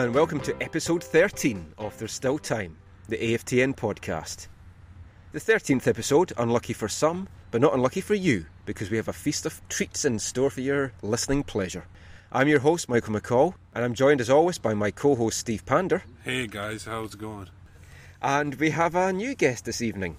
[0.00, 2.74] Hello, and welcome to episode 13 of There's Still Time,
[3.10, 4.48] the AFTN podcast.
[5.32, 9.12] The 13th episode, unlucky for some, but not unlucky for you, because we have a
[9.12, 11.84] feast of treats in store for your listening pleasure.
[12.32, 15.66] I'm your host, Michael McColl, and I'm joined as always by my co host, Steve
[15.66, 16.02] Pander.
[16.24, 17.50] Hey guys, how's it going?
[18.22, 20.16] And we have a new guest this evening.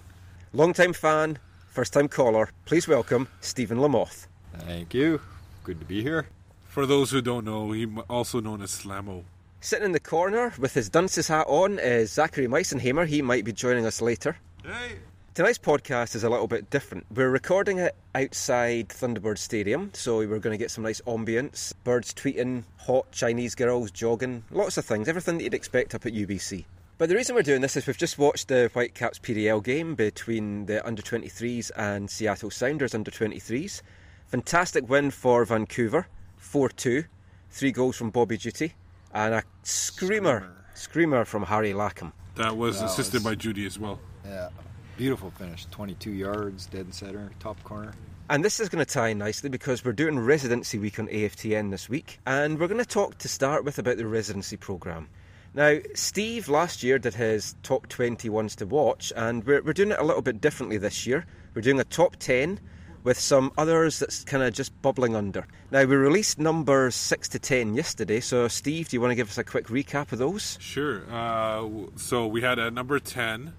[0.52, 4.28] Long-time fan, first time caller, please welcome Stephen Lamoth.
[4.58, 5.20] Thank you.
[5.64, 6.28] Good to be here.
[6.68, 9.24] For those who don't know, he also known as Slamo.
[9.64, 13.06] Sitting in the corner with his dunce's hat on is Zachary Meisenhamer.
[13.06, 14.36] He might be joining us later.
[14.64, 14.96] Hey.
[15.34, 17.06] Tonight's podcast is a little bit different.
[17.14, 21.74] We're recording it outside Thunderbird Stadium, so we're going to get some nice ambience.
[21.84, 26.12] Birds tweeting, hot Chinese girls jogging, lots of things, everything that you'd expect up at
[26.12, 26.64] UBC.
[26.98, 30.66] But the reason we're doing this is we've just watched the Whitecaps PDL game between
[30.66, 33.80] the under 23s and Seattle Sounders under 23s.
[34.26, 37.04] Fantastic win for Vancouver, 4 2.
[37.52, 38.72] Three goals from Bobby Jhutty,
[39.12, 42.12] and a screamer, screamer, screamer from Harry Lackham.
[42.36, 44.00] That was that assisted was, by Jhutty as well.
[44.24, 44.48] Yeah,
[44.96, 45.66] beautiful finish.
[45.66, 47.92] 22 yards, dead center, top corner.
[48.30, 51.70] And this is going to tie in nicely because we're doing residency week on AFTN
[51.70, 55.08] this week, and we're going to talk to start with about the residency programme.
[55.54, 59.90] Now, Steve last year did his top 20 ones to watch, and we're, we're doing
[59.90, 61.26] it a little bit differently this year.
[61.54, 62.58] We're doing a top 10
[63.04, 65.46] with some others that's kind of just bubbling under.
[65.70, 69.28] Now, we released numbers 6 to 10 yesterday, so Steve, do you want to give
[69.28, 70.56] us a quick recap of those?
[70.60, 71.02] Sure.
[71.10, 73.54] Uh, so we had at number 10,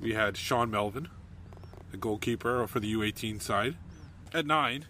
[0.00, 1.08] we had Sean Melvin,
[1.90, 3.76] the goalkeeper for the U18 side.
[4.34, 4.86] At 9,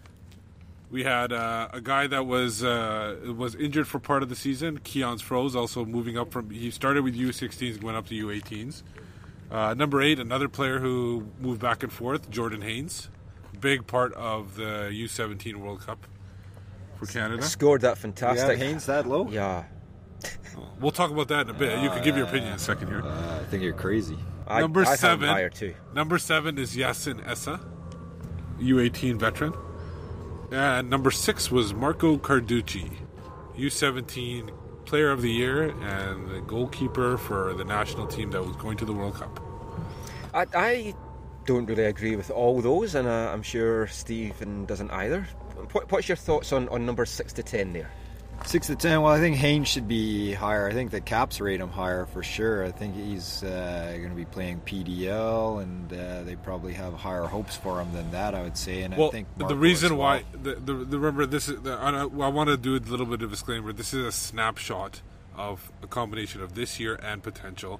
[0.89, 4.79] we had uh, a guy that was uh, was injured for part of the season,
[4.79, 6.51] Kianz Froese, also moving up from.
[6.51, 8.83] He started with U16s and went up to U18s.
[9.51, 13.09] Uh, number eight, another player who moved back and forth, Jordan Haynes,
[13.63, 16.05] big part of the U17 World Cup
[16.97, 17.41] for Canada.
[17.41, 18.59] Scored that fantastic.
[18.59, 19.29] Yeah, Haynes that low?
[19.29, 19.63] Yeah.
[20.81, 21.79] we'll talk about that in a bit.
[21.79, 23.01] you can give your opinion in a second here.
[23.01, 24.17] Uh, I think you're crazy.
[24.45, 25.29] I, number I seven.
[25.29, 25.73] Higher too.
[25.95, 27.61] Number seven is Yasin Essa,
[28.59, 29.53] U18 veteran.
[30.51, 32.91] And number six was Marco Carducci,
[33.57, 34.51] U17
[34.85, 38.85] Player of the Year and the goalkeeper for the national team that was going to
[38.85, 39.39] the World Cup.
[40.33, 40.95] I, I
[41.45, 45.27] don't really agree with all those, and uh, I'm sure Stephen doesn't either.
[45.71, 47.89] What, what's your thoughts on, on number six to ten there?
[48.45, 49.01] Six to ten.
[49.01, 50.67] Well, I think Haynes should be higher.
[50.67, 52.65] I think the Caps rate him higher for sure.
[52.65, 57.23] I think he's uh, going to be playing PDL, and uh, they probably have higher
[57.23, 58.35] hopes for him than that.
[58.35, 58.81] I would say.
[58.81, 60.07] And well, I think Marco the reason well.
[60.07, 63.05] why the, the, the, remember this is the, I, I want to do a little
[63.05, 63.71] bit of a disclaimer.
[63.71, 65.01] This is a snapshot
[65.35, 67.79] of a combination of this year and potential.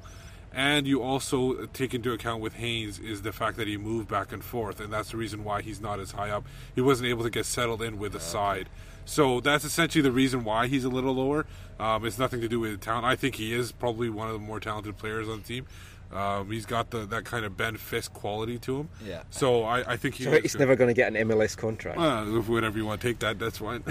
[0.53, 4.31] And you also take into account with Haynes is the fact that he moved back
[4.31, 6.45] and forth, and that's the reason why he's not as high up.
[6.75, 8.69] He wasn't able to get settled in with the side.
[9.05, 11.45] So that's essentially the reason why he's a little lower.
[11.79, 13.05] Um, it's nothing to do with talent.
[13.05, 15.65] I think he is probably one of the more talented players on the team.
[16.11, 18.89] Um, he's got the that kind of Ben Fisk quality to him.
[19.03, 19.23] Yeah.
[19.31, 21.97] So I, I think he so he's never going to get an MLS contract.
[21.97, 23.83] Uh, whatever you want to take that, that's fine.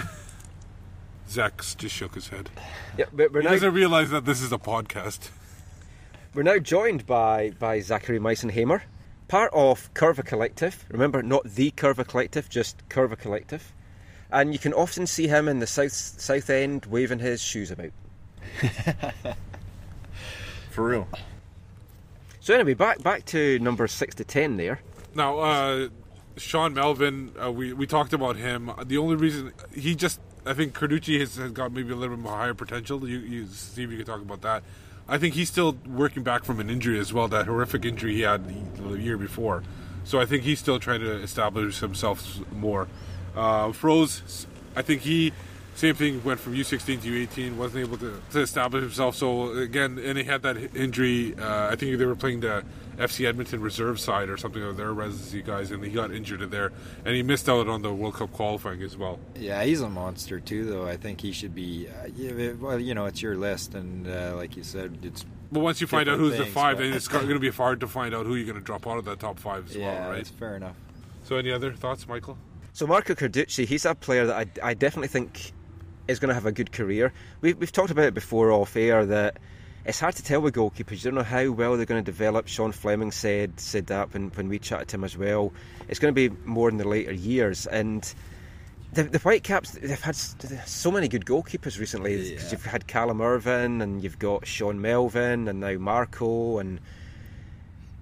[1.28, 2.50] Zach just shook his head.
[2.96, 5.30] Yeah, but we're he now, doesn't realize that this is a podcast.
[6.34, 8.82] We're now joined by by Zachary Meisenhamer,
[9.28, 10.84] part of Curva Collective.
[10.90, 13.72] Remember, not the Curva Collective, just Curva Collective
[14.32, 17.90] and you can often see him in the south south end waving his shoes about.
[20.70, 21.06] For real.
[22.40, 24.80] So anyway, back back to number six to ten there.
[25.14, 25.88] Now, uh,
[26.38, 28.72] Sean Melvin, uh, we we talked about him.
[28.84, 32.22] The only reason he just, I think Carducci has, has got maybe a little bit
[32.22, 33.06] more higher potential.
[33.06, 34.64] You, you see if you can talk about that.
[35.12, 38.22] I think he's still working back from an injury as well, that horrific injury he
[38.22, 39.62] had the, the year before.
[40.04, 42.88] So I think he's still trying to establish himself more.
[43.36, 45.34] Uh, Froese, I think he
[45.74, 49.14] same thing went from U16 to U18, wasn't able to, to establish himself.
[49.14, 51.34] So again, and he had that injury.
[51.36, 52.64] Uh, I think they were playing the
[52.98, 56.50] FC Edmonton reserve side or something of their residency guys, and he got injured in
[56.50, 56.72] there,
[57.04, 59.18] and he missed out on the World Cup qualifying as well.
[59.34, 60.86] Yeah, he's a monster too, though.
[60.86, 61.88] I think he should be.
[61.88, 65.24] Uh, well, you know, it's your list, and uh, like you said, it's.
[65.50, 67.80] But once you find out who's things, the five, then it's going to be hard
[67.80, 70.00] to find out who you're going to drop out of that top five as yeah,
[70.00, 70.16] well, right?
[70.16, 70.76] that's fair enough.
[71.24, 72.38] So, any other thoughts, Michael?
[72.74, 75.52] So Marco Carducci, he's a player that I, I definitely think
[76.08, 77.12] is going to have a good career.
[77.40, 79.38] We've, we've talked about it before off air that
[79.84, 81.04] it's hard to tell with goalkeepers.
[81.04, 82.46] You don't know how well they're going to develop.
[82.46, 85.52] Sean Fleming said said that when, when we chatted to him as well.
[85.88, 87.66] It's going to be more in the later years.
[87.66, 88.12] And
[88.92, 92.50] the, the Whitecaps, they've had so many good goalkeepers recently because yeah.
[92.52, 96.80] you've had Callum Irving and you've got Sean Melvin and now Marco and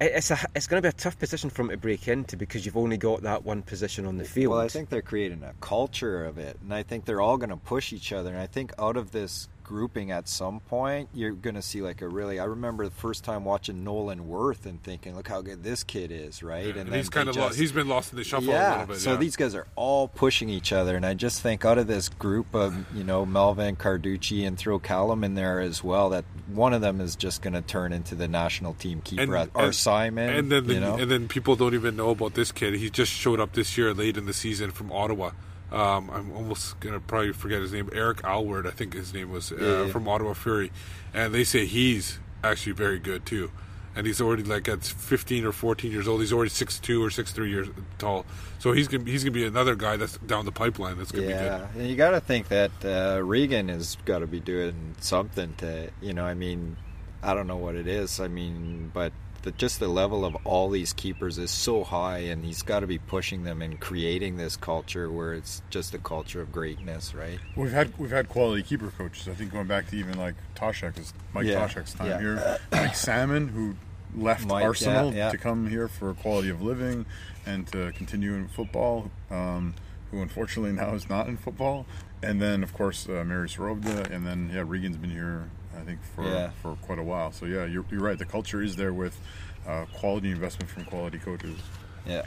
[0.00, 2.64] it's a it's going to be a tough position for him to break into because
[2.64, 4.52] you've only got that one position on the field.
[4.52, 7.50] Well, I think they're creating a culture of it, and I think they're all going
[7.50, 8.30] to push each other.
[8.30, 12.02] And I think out of this grouping at some point, you're going to see like
[12.02, 12.40] a really.
[12.40, 16.10] I remember the first time watching Nolan Wirth and thinking, "Look how good this kid
[16.10, 18.50] is!" Right, Yeah, and, and he's kind of just- he's been lost in the shuffle
[18.50, 18.70] a yeah.
[18.72, 18.96] little bit.
[18.96, 19.18] So yeah.
[19.18, 22.52] these guys are all pushing each other, and I just think out of this group
[22.52, 26.80] of you know Melvin Carducci and throw Callum in there as well, that one of
[26.80, 29.36] them is just going to turn into the national team keeper.
[29.36, 30.96] at or Simon, and then the, you know?
[30.96, 32.74] and then people don't even know about this kid.
[32.74, 35.30] He just showed up this year late in the season from Ottawa.
[35.72, 37.88] Um, I'm almost gonna probably forget his name.
[37.92, 39.92] Eric Alward, I think his name was uh, Yeah, yeah.
[39.92, 40.72] from Ottawa Fury,
[41.14, 43.50] and they say he's actually very good too.
[43.94, 46.20] And he's already like at 15 or 14 years old.
[46.20, 47.68] He's already 6'2 or 6'3 years
[47.98, 48.24] tall.
[48.60, 50.96] So he's gonna he's gonna be another guy that's down the pipeline.
[50.96, 51.80] That's gonna yeah, be good.
[51.82, 55.90] and you got to think that uh, Regan has got to be doing something to,
[56.00, 56.76] you know, I mean,
[57.22, 58.20] I don't know what it is.
[58.20, 62.44] I mean, but the, just the level of all these keepers is so high, and
[62.44, 66.40] he's got to be pushing them and creating this culture where it's just a culture
[66.40, 67.38] of greatness, right?
[67.56, 69.28] We've had we've had quality keeper coaches.
[69.28, 72.20] I think going back to even like Toshek, Mike Yeah, Toshek's time yeah.
[72.20, 73.74] here, Mike Salmon, who
[74.14, 77.06] left Mike, Arsenal yeah, to come here for quality of living
[77.46, 79.10] and to continue in football.
[79.30, 79.74] Um,
[80.10, 81.86] who unfortunately now is not in football,
[82.22, 85.48] and then of course uh, Marius Røvde, and then yeah, Regan's been here
[85.80, 86.50] I think for Yeah.
[86.62, 87.32] for quite a while.
[87.32, 88.18] So yeah, you're, you're right.
[88.18, 89.18] The culture is there with
[89.66, 91.58] uh, quality investment from quality coaches.
[92.06, 92.22] Yeah.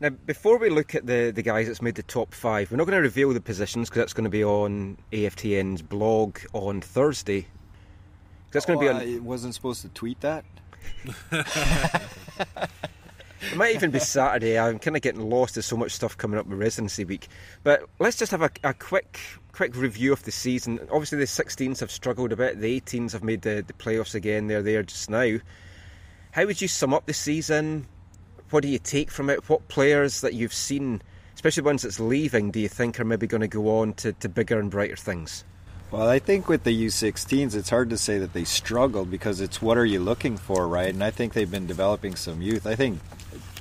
[0.00, 2.86] Now, before we look at the, the guys that's made the top five, we're not
[2.86, 7.46] going to reveal the positions because that's going to be on AFTN's blog on Thursday.
[8.50, 9.16] That's going to Oh, be on.
[9.16, 10.44] I wasn't supposed to tweet that.
[13.42, 14.58] It might even be Saturday.
[14.58, 15.54] I'm kind of getting lost.
[15.54, 17.28] There's so much stuff coming up with residency week.
[17.62, 19.18] But let's just have a, a quick
[19.52, 20.78] quick review of the season.
[20.90, 22.60] Obviously, the 16s have struggled a bit.
[22.60, 24.46] The 18s have made the, the playoffs again.
[24.46, 25.38] They're there just now.
[26.32, 27.86] How would you sum up the season?
[28.50, 29.48] What do you take from it?
[29.48, 31.02] What players that you've seen,
[31.34, 34.28] especially ones that's leaving, do you think are maybe going to go on to, to
[34.28, 35.44] bigger and brighter things?
[35.90, 39.60] Well, I think with the U16s, it's hard to say that they struggled because it's
[39.60, 40.88] what are you looking for, right?
[40.88, 42.64] And I think they've been developing some youth.
[42.64, 43.00] I think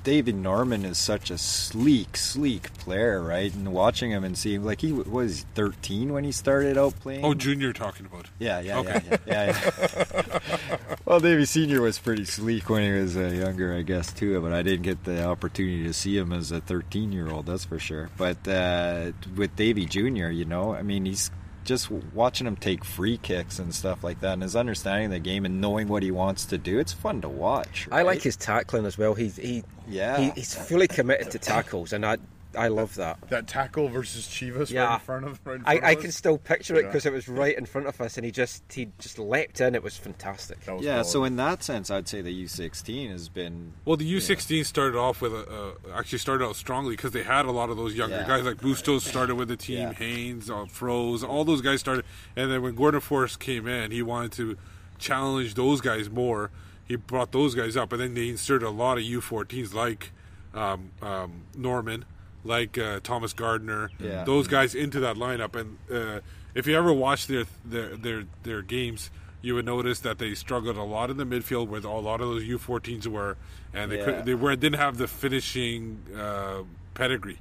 [0.03, 3.53] David Norman is such a sleek, sleek player, right?
[3.53, 7.23] And watching him and seeing, like, he was 13 when he started out playing.
[7.25, 8.27] Oh, Junior talking about.
[8.39, 9.01] Yeah, yeah, Okay.
[9.09, 10.77] yeah, yeah, yeah, yeah.
[11.05, 14.39] well, Davy Senior was pretty sleek when he was uh, younger, I guess, too.
[14.41, 18.09] But I didn't get the opportunity to see him as a 13-year-old, that's for sure.
[18.17, 21.31] But uh, with Davy Junior, you know, I mean, he's
[21.65, 25.19] just watching him take free kicks and stuff like that, and his understanding of the
[25.19, 26.79] game and knowing what he wants to do.
[26.79, 27.87] It's fun to watch.
[27.91, 29.13] I like his tackling as well.
[29.13, 30.17] He's he, Yeah.
[30.17, 32.17] he he's fully committed to tackles, and I
[32.57, 33.19] I love that.
[33.29, 34.93] That tackle versus Chivas right Yeah.
[34.95, 36.01] in front of right in I, front I of us.
[36.03, 36.87] can still picture it Yeah.
[36.87, 39.75] because it was right in front of us, and he just he just leapt in.
[39.75, 40.57] It was fantastic.
[40.67, 44.65] Was Yeah, so in that sense, I'd say the U16 has been Well, the U16
[44.65, 47.77] started off with a, uh, actually started out strongly because they had a lot of
[47.77, 48.27] those younger Yeah.
[48.27, 49.93] guys like Bustos started with the team, Yeah.
[49.93, 52.03] Haynes, uh, Froese, all those guys started,
[52.35, 54.57] and then when Gordon Forrest came in, he wanted to
[54.97, 56.49] challenge those guys more.
[56.83, 60.11] He brought those guys up, and then they inserted a lot of U14s like
[60.55, 62.05] um, um, Norman,
[62.43, 64.23] like uh, Thomas Gardner, Yeah.
[64.23, 65.55] those guys into that lineup.
[65.55, 66.21] And uh,
[66.55, 69.09] if you ever watch their, their their their games,
[69.41, 72.27] you would notice that they struggled a lot in the midfield where a lot of
[72.29, 73.37] those U14s were,
[73.73, 74.05] and they Yeah.
[74.05, 77.39] could, they were didn't have the finishing uh, pedigree.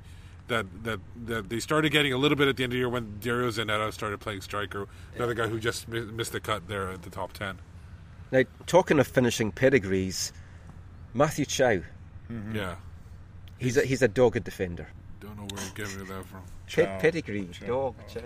[0.49, 2.88] That, that that they started getting a little bit at the end of the year
[2.88, 6.88] when Dario Zanatta started playing striker, another guy who just mi- missed the cut there
[6.88, 7.59] at the top ten.
[8.33, 10.33] Now, talking of finishing pedigrees,
[11.12, 11.81] Matthew Chow,
[12.55, 12.76] Yeah,
[13.59, 14.88] he's a, he's a dogged defender.
[15.21, 16.41] don't know where you're getting that from.
[16.71, 16.99] Pe- Chow.
[16.99, 17.67] pedigree, Chow.
[17.67, 18.21] dog, Chow.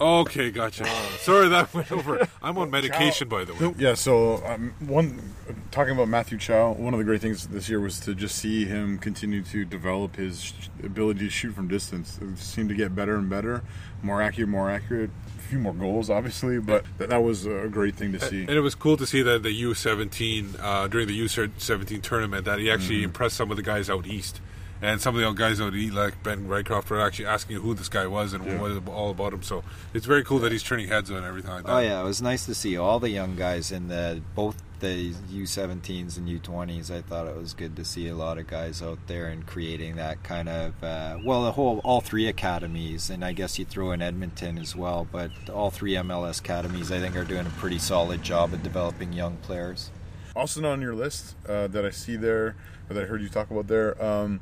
[0.00, 0.86] Okay, gotcha.
[1.18, 2.26] Sorry that went over.
[2.42, 3.74] I'm on medication, by the way.
[3.78, 5.34] Yeah, so um, one
[5.70, 8.64] talking about Matthew Chow, one of the great things this year was to just see
[8.64, 10.52] him continue to develop his sh-
[10.82, 12.18] ability to shoot from distance.
[12.22, 13.62] It seemed to get better and better,
[14.02, 15.10] more accurate, more accurate.
[15.38, 18.40] A few more goals, obviously, but that, that was a great thing to see.
[18.40, 22.58] And it was cool to see that the U17 uh, during the U17 tournament that
[22.58, 24.40] he actually impressed some of the guys out east,
[24.84, 27.74] and some of the old guys out eat, like Ben Rycroft were actually asking who
[27.74, 28.60] this guy was and Yeah.
[28.60, 29.42] what it was all about him.
[29.42, 31.72] So it's very cool that he's turning heads and everything like that.
[31.72, 35.14] Oh yeah, it was nice to see all the young guys in the both the
[35.32, 36.90] U17s and U20s.
[36.90, 39.96] I thought it was good to see a lot of guys out there and creating
[39.96, 43.92] that kind of uh, well, the whole all three academies, and I guess you throw
[43.92, 45.06] in Edmonton as well.
[45.10, 49.12] But all three MLS academies, I think, are doing a pretty solid job of developing
[49.12, 49.90] young players.
[50.36, 52.56] Also on your list uh, that I see there,
[52.90, 54.40] or that I heard you talk about there, um,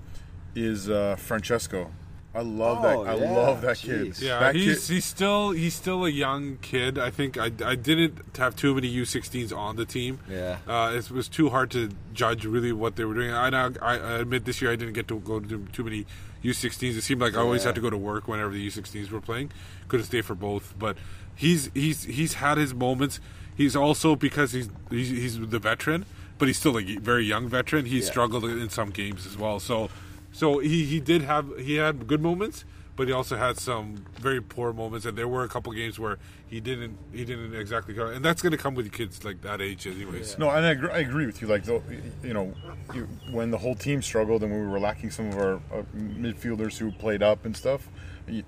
[0.55, 1.91] is uh, Francesco.
[2.35, 3.11] I love Oh, that.
[3.11, 4.19] I yeah, love that kid.
[4.19, 6.99] Yeah, that he's kid, he's still he's still a young kid.
[6.99, 10.19] I think I, I didn't have too many U16s on the team.
[10.31, 10.57] Yeah.
[10.67, 13.33] uh, it was too hard to judge really what they were doing.
[13.33, 16.07] I I, I admit this year I didn't get to go to too many
[16.43, 16.97] U16s.
[16.97, 17.69] It seemed like I always Yeah.
[17.69, 19.53] had to go to work whenever the U16s were playing.
[19.89, 20.97] Couldn't stay for both, but
[21.35, 23.21] he's he's he's had his moments.
[23.55, 26.07] He's also because he's he's, he's the veteran,
[26.39, 27.85] but he's still a very young veteran.
[27.85, 29.61] He struggled in some games as well.
[29.61, 29.91] So
[30.33, 32.65] so he, he did have he had good moments,
[32.97, 36.19] but he also had some very poor moments, and there were a couple games where
[36.47, 39.61] he didn't he didn't exactly go, and that's going to come with kids like that
[39.61, 40.39] age, anyways.
[40.39, 41.49] No, and I agree, I agree with you.
[41.49, 41.81] Like, the,
[42.23, 42.55] you know,
[42.95, 46.77] you, when the whole team struggled and we were lacking some of our uh, midfielders
[46.79, 47.89] who played up and stuff,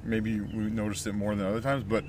[0.05, 1.85] maybe we noticed it more than other times.
[1.85, 2.05] But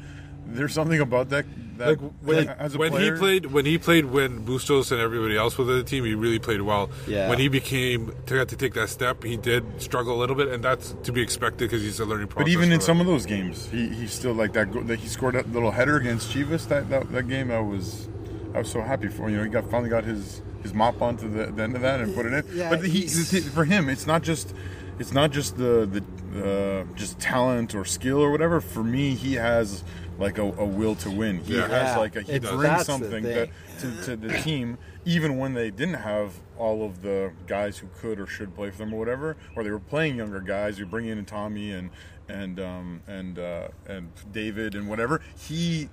[0.48, 1.46] there's something about that.
[1.78, 5.02] that Like when, as a when player, he played when he played when Bustos and
[5.02, 6.90] everybody else was on the team, he really played well.
[7.08, 7.30] Yeah.
[7.30, 10.48] When he became to had to take that step, he did struggle a little bit,
[10.50, 12.46] and that's to be expected because he's a learning process.
[12.46, 14.72] But even in some of those games, he, he still like that.
[14.72, 16.68] go- That he scored that little header against Chivas.
[16.68, 18.08] That, that that game, I was
[18.54, 19.30] I was so happy for.
[19.30, 22.00] You know, he got finally got his his mop onto the, the end of that
[22.00, 22.58] and put it in.
[22.58, 24.54] Yeah, but he for him, it's not just
[24.98, 26.04] it's not just the the
[26.36, 28.60] uh, just talent or skill or whatever.
[28.62, 29.84] For me, he has
[30.18, 31.40] like a, a will to win.
[31.44, 31.68] He Yeah.
[31.68, 35.38] has like a, he it's- brings that's the something that, to, to the team, even
[35.38, 38.94] when they didn't have all of the guys who could or should play for them
[38.94, 40.80] or whatever, or they were playing younger guys.
[40.80, 41.90] You bring in Tommy and
[42.30, 45.22] and um, and uh, and David and whatever.
[45.38, 45.90] He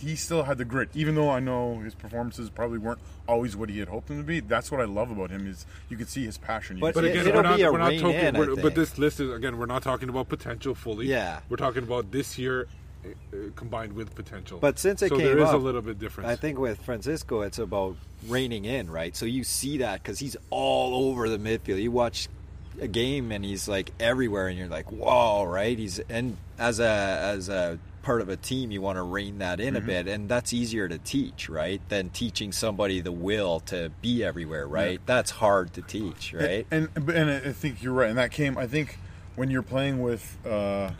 [0.00, 3.70] he still had the grit, even though I know his performances probably weren't always what
[3.70, 4.40] he had hoped them to be.
[4.40, 6.78] That's what I love about him is you can see his passion.
[6.80, 8.10] But But it- again, it'll we're not, we're not talking.
[8.14, 11.06] in, we're- but this list is again, we're not talking about potential fully.
[11.06, 11.40] Yeah.
[11.48, 12.68] we're talking about this year
[13.54, 14.58] combined with potential.
[14.60, 16.28] But since it so came there is a little bit difference.
[16.28, 17.96] I think with Francisco, it's about
[18.26, 19.14] reining in, right?
[19.16, 21.80] So you see that because he's all over the midfield.
[21.82, 22.28] You watch
[22.80, 25.78] a game and he's like everywhere, and you're like, whoa, right?
[25.78, 29.58] He's and as a as a part of a team, you want to rein that
[29.58, 29.82] in Mm-hmm.
[29.82, 31.80] a bit, and that's easier to teach, right?
[31.88, 35.00] Than teaching somebody the will to be everywhere, right?
[35.06, 36.66] That's hard to teach, right?
[36.70, 38.08] And and, and I think you're right.
[38.08, 38.56] And that came.
[38.58, 38.98] I think
[39.34, 40.90] when you're playing with uh,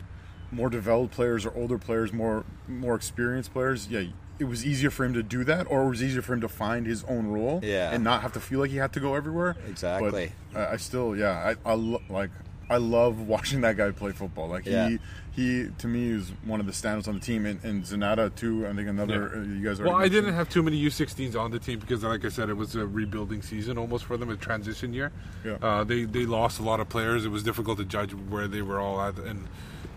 [0.51, 4.03] more developed players or older players, more more experienced players, yeah,
[4.39, 6.47] it was easier for him to do that, or it was easier for him to
[6.47, 7.91] find his own role, Yeah.
[7.91, 9.55] and not have to feel like he had to go everywhere.
[9.67, 10.31] Exactly.
[10.53, 12.29] But I, I still, yeah, I, I lo- like.
[12.69, 14.49] I love watching that guy play football.
[14.49, 14.89] Like Yeah.
[14.89, 14.99] he,
[15.37, 18.65] he to me is one of the standouts on the team, and, and Zanatta too.
[18.65, 19.31] I think another.
[19.31, 19.39] Yeah.
[19.39, 19.79] Uh, you guys.
[19.79, 22.49] Are Well, I didn't have too many U16s on the team because, like I said,
[22.49, 25.11] it was a rebuilding season almost for them, a transition year.
[25.45, 25.57] Yeah.
[25.61, 27.23] Uh, they they lost a lot of players.
[27.23, 29.47] It was difficult to judge where they were all at, and,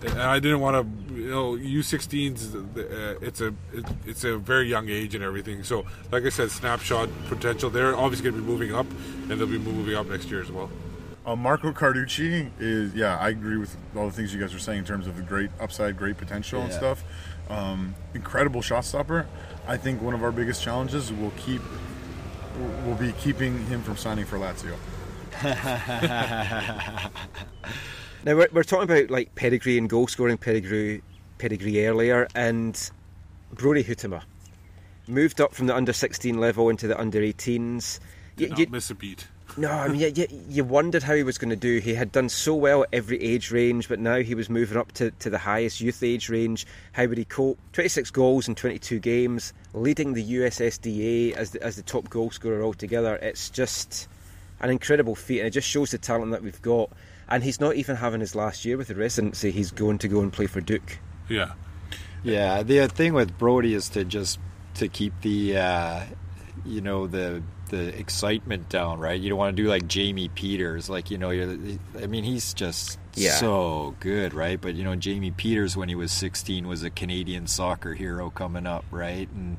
[0.03, 2.55] and I didn't want to, you know, U16s.
[2.77, 5.63] Uh, it's a it, it's a very young age and everything.
[5.63, 7.71] So, like I said, snapshot potential.
[7.71, 8.87] They're obviously going to be moving up,
[9.31, 10.71] and they'll be moving up next year as well.
[11.27, 14.79] Uh, Marco Carducci is, yeah, I agree with all the things you guys are saying
[14.81, 17.05] in terms of the great upside, great potential and stuff.
[17.50, 19.27] Um, incredible shot stopper.
[19.67, 21.61] I think one of our biggest challenges will keep
[22.87, 24.77] will be keeping him from signing for Lazio.
[28.23, 31.03] Now we're, we're talking about like pedigree and goal scoring pedigree,
[31.39, 32.79] pedigree earlier, and
[33.55, 34.21] Brody Huitema
[35.09, 37.99] moved up from the under 16 level into the under 18s.
[38.37, 39.27] Did You- not you- miss a beat.
[39.57, 41.78] No, I mean, you, you, you wondered how he was going to do.
[41.78, 44.92] He had done so well at every age range, but now he was moving up
[44.92, 46.66] to, to the highest youth age range.
[46.92, 47.59] How would he cope?
[47.73, 52.62] 26 goals in 22 games, leading the USSDA as the, as the top goal scorer
[52.62, 53.16] altogether.
[53.16, 54.09] It's just
[54.61, 56.90] an incredible feat, and it just shows the talent that we've got.
[57.28, 59.50] And he's not even having his last year with the residency.
[59.50, 60.99] He's going to go and play for Duke.
[61.28, 61.52] Yeah.
[62.23, 64.38] Yeah, the thing with Brody is to just
[64.75, 66.00] to keep the uh,
[66.66, 69.21] you know the the excitement down, right?
[69.21, 71.57] You don't want to do like Jamie Peters, like you know, you're,
[72.00, 73.33] I mean, he's just Yeah.
[73.37, 74.61] so good, right?
[74.61, 78.67] But you know, Jamie Peters when he was 16 was a Canadian soccer hero coming
[78.67, 79.29] up, right?
[79.35, 79.57] And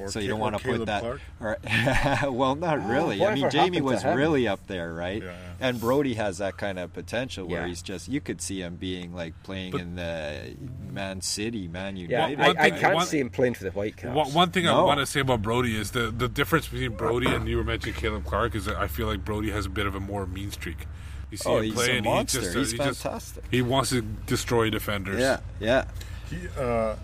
[0.00, 1.00] Or so you don't want to put that.
[1.02, 1.20] Clark?
[1.40, 1.58] Or,
[2.32, 3.24] well, not really.
[3.24, 5.22] I mean, Jamie was really up there, right?
[5.22, 5.52] Yeah, yeah.
[5.60, 7.66] And Brody has that kind of potential where Yeah.
[7.68, 10.54] he's just you could see him being like playing But- in the
[10.92, 12.38] Man City, Man Yeah, United.
[12.38, 14.14] One- one I, I can't one- see him playing for the Whitecaps.
[14.14, 17.28] One, one thing I want to say about Brody is the the difference between Brody
[17.28, 19.86] and you were mentioning Caleb Clark is that I feel like Brody has a bit
[19.86, 20.86] of a more mean streak.
[21.30, 22.38] You see Oh, him he's play a and monster.
[22.40, 25.20] he just He's he Just, he wants to destroy defenders.
[25.20, 25.84] Yeah, yeah.
[26.30, 26.94] He, uh,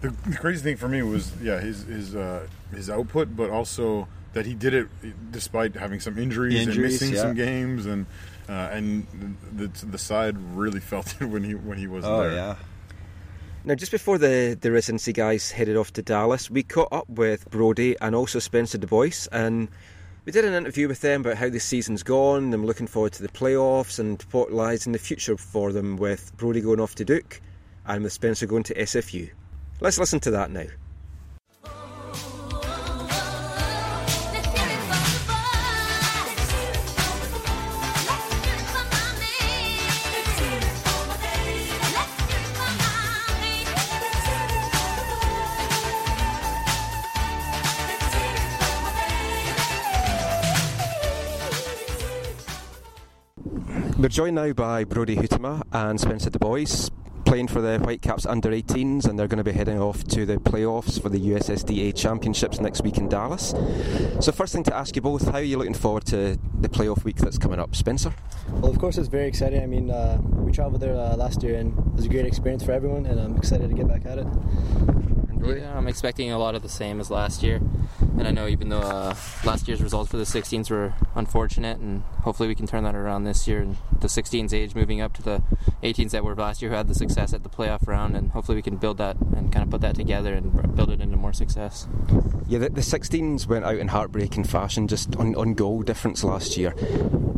[0.00, 4.08] the, the crazy thing for me was, yeah, his his uh, his output, but also
[4.32, 4.88] that he did it
[5.32, 7.20] despite having some injuries, Injuries, and missing yeah.
[7.22, 8.06] some games, and
[8.48, 12.32] uh, and the, the side really felt it when he when he wasn't Oh there.
[12.32, 12.56] yeah.
[13.62, 17.50] Now, just before the, the residency guys headed off to Dallas, we caught up with
[17.50, 19.68] Brody and also Spencer Du Bois, and
[20.24, 23.22] We did an interview with them about how the season's gone, them looking forward to
[23.22, 27.04] the playoffs, and what lies in the future for them with Brody going off to
[27.04, 27.42] Duke
[27.84, 29.28] and with Spencer going to SFU.
[29.82, 30.66] Let's listen to that now.
[53.98, 56.90] We're joined now by Brody Huitema and Spencer Du Bois,
[57.30, 60.38] playing for the Whitecaps under 18s, and they're going to be heading off to the
[60.38, 63.54] playoffs for the USSDA Championships next week in Dallas.
[64.18, 67.04] So, first thing to ask you both, how are you looking forward to the playoff
[67.04, 67.76] week that's coming up?
[67.76, 68.12] Spencer?
[68.48, 69.62] Well, of course, it's very exciting.
[69.62, 72.64] I mean, uh, we traveled there uh, last year, and it was a great experience
[72.64, 74.26] for everyone, and I'm excited to get back at it.
[75.42, 77.60] Yeah, I'm expecting a lot of the same as last year.
[78.18, 82.02] And I know even though uh, last year's results for the 16s were unfortunate, and
[82.22, 83.60] hopefully we can turn that around this year.
[83.60, 85.42] And the 16s age moving up to the
[85.82, 88.56] 18s that were last year who had the success at the playoff round, and hopefully
[88.56, 91.32] we can build that and kind of put that together and build it into more
[91.32, 91.86] success.
[92.46, 96.56] Yeah, the, the 16s went out in heartbreaking fashion, just on, on goal difference last
[96.56, 96.74] year.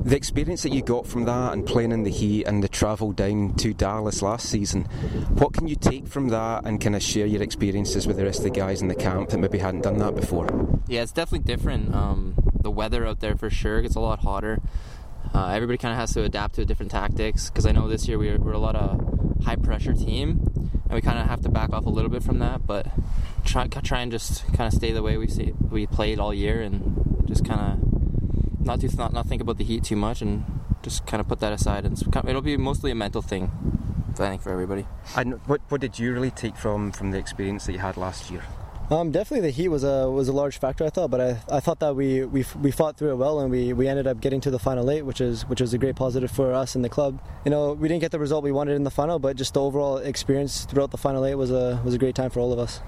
[0.04, 3.12] The experience that you got from that and playing in the heat and the travel
[3.12, 4.82] down to Dallas last season,
[5.34, 8.38] what can you take from that and kind of share your experiences with the rest
[8.38, 10.48] of the guys in the camp that maybe hadn't done that before?
[10.88, 11.94] Yeah, it's definitely different.
[11.94, 14.60] Um, the weather out there for sure gets a lot hotter.
[15.32, 18.18] Uh, everybody kind of has to adapt to different tactics because I know this year
[18.18, 20.40] we we're, a lot of high pressure team
[20.84, 22.88] and we kind of have to back off a little bit from that, but
[23.44, 26.60] try try and just kind of stay the way we see, we played all year
[26.60, 27.91] and just kind of
[28.64, 30.44] not do not not think about the heat too much and
[30.82, 31.96] just kind of put that aside and
[32.28, 33.50] it'll be mostly a mental thing.
[34.10, 34.86] I think for everybody.
[35.16, 38.30] And what what did you really take from from the experience that you had last
[38.30, 38.42] year?
[38.90, 40.84] Um, definitely, the heat was a was a large factor.
[40.84, 43.50] I thought, but I, I thought that we, we we fought through it well, and
[43.50, 45.96] we, we ended up getting to the final eight, which is which was a great
[45.96, 47.18] positive for us and the club.
[47.46, 49.62] You know, we didn't get the result we wanted in the final, but just the
[49.62, 52.58] overall experience throughout the final eight was a was a great time for all of
[52.58, 52.80] us.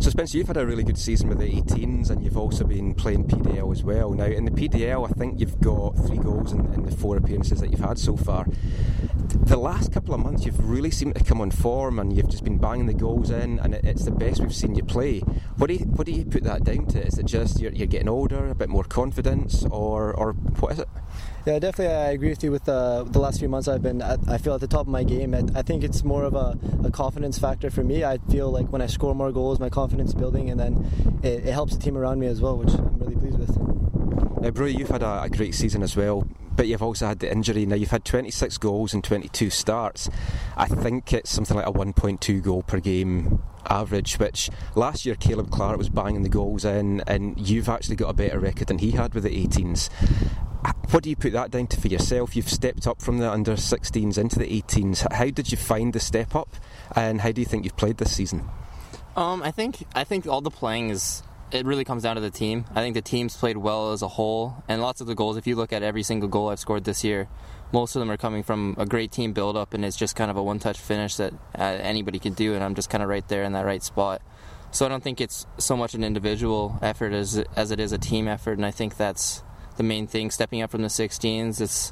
[0.00, 2.94] So, Spencer, you've had a really good season with the 18s and you've also been
[2.94, 4.10] playing PDL as well.
[4.12, 7.60] Now, in the PDL, I think you've got three goals in, in, the four appearances
[7.60, 8.46] that you've had so far.
[9.28, 12.44] The last couple of months, you've really seemed to come on form and you've just
[12.44, 15.20] been banging the goals in, and it's the best we've seen you play.
[15.56, 17.06] What do you, what do you put that down to?
[17.06, 20.78] Is it just you're, you're getting older, a bit more confidence, or, or what is
[20.78, 20.88] it?
[21.46, 21.94] Yeah, definitely.
[21.94, 22.50] I agree with you.
[22.50, 24.02] With uh, the last few months, I've been.
[24.02, 25.34] I feel at the top of my game.
[25.34, 28.04] I, I think it's more of a, a, confidence factor for me.
[28.04, 31.52] I feel like when I score more goals, my confidence building, and then it, it
[31.52, 33.56] helps the team around me as well, which I'm really pleased with.
[34.42, 36.26] Now, Bro, you've had a, a great season as well
[36.56, 37.64] but you've also had the injury.
[37.64, 40.10] Now you've had 26 goals and 22 starts.
[40.58, 45.50] I think it's something like a 1.2 goal per game average, which last year Caleb
[45.50, 48.90] Clark was banging the goals in, and you've actually got a better record than he
[48.90, 49.88] had with the 18s.
[50.90, 52.34] What do you put that down to for yourself?
[52.34, 55.10] You've stepped up from the under 16s into the 18s.
[55.12, 56.48] How did you find the step up,
[56.96, 58.48] and how do you think you've played this season?
[59.16, 62.30] Um, I think I think all the playing is it really comes down to the
[62.30, 62.64] team.
[62.74, 65.36] I think the team's played well as a whole, and lots of the goals.
[65.36, 67.28] If you look at every single goal I've scored this year,
[67.72, 70.30] most of them are coming from a great team build up, and it's just kind
[70.30, 73.26] of a one-touch finish that uh, anybody can do, and I'm just kind of right
[73.28, 74.22] there in that right spot.
[74.72, 77.98] So I don't think it's so much an individual effort as as it is a
[77.98, 79.42] team effort, and I think that's
[79.80, 80.30] the main thing.
[80.30, 81.90] Stepping up from the 16s, it's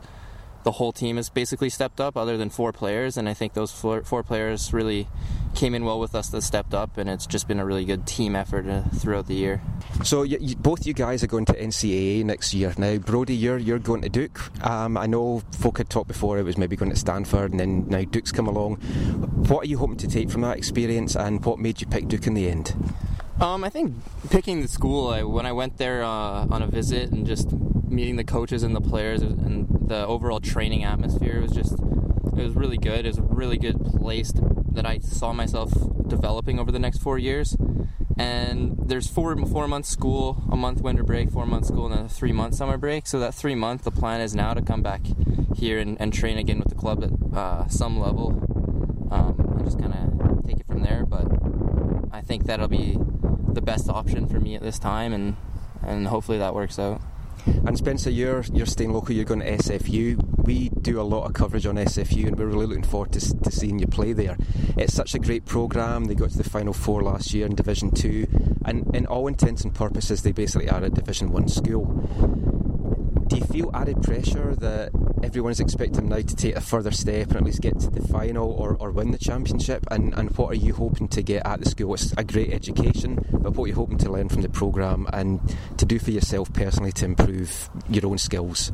[0.63, 3.73] the whole team has basically stepped up, other than four players, and I think those
[3.73, 5.09] four, four players really
[5.55, 8.07] came in well with us that stepped up, and it's just been a really good
[8.07, 9.63] team effort uh, throughout the year.
[10.05, 12.75] So you, you, both you guys are going to NCAA next year.
[12.77, 14.39] Now, Brody, you're you're going to Duke.
[14.67, 17.89] Um, I know folk had talked before it was maybe going to Stanford, and then
[17.89, 18.77] now Duke's come along.
[19.49, 22.27] What are you hoping to take from that experience, and what made you pick Duke
[22.27, 22.75] in the end?
[23.41, 23.95] Um, I think
[24.31, 28.17] picking the school, I, when I went there uh, on a visit and just meeting
[28.17, 32.79] the coaches and the players and the overall training atmosphere was just it was really
[32.79, 33.07] good.
[33.07, 35.73] It was a really good place to, that I saw myself
[36.07, 37.57] developing over the next four years.
[38.17, 42.05] And there's four four months school, a month winter break, four months school, and then
[42.07, 43.07] a three month summer break.
[43.07, 45.03] So that three month, the plan is now to come back
[45.55, 48.31] here and, and train again with the club at uh, some level,
[49.13, 51.07] um, and just kind of take it from there.
[51.07, 51.27] But
[52.13, 52.99] I think that'll be
[53.59, 55.37] the best option for me at this time, and
[55.83, 57.01] and hopefully that works out.
[57.67, 59.15] And Spencer, you're you're staying local.
[59.15, 60.45] You're going to SFU.
[60.45, 63.51] We do a lot of coverage on SFU, and we're really looking forward to, to
[63.51, 64.37] seeing you play there.
[64.77, 66.05] It's such a great program.
[66.05, 68.29] They got to the final four last year in Division Two,
[68.65, 71.87] and in all intents and purposes, they basically are a Division One school.
[73.27, 74.91] Do you feel added pressure that
[75.23, 78.51] everyone's expecting now to take a further step and at least get to the final
[78.53, 79.87] or, or win the championship.
[79.91, 81.95] And, and what are you hoping to get at the school?
[81.95, 85.41] It's a great education, but what are you hoping to learn from the programme and
[85.79, 88.73] to do for yourself personally to improve your own skills?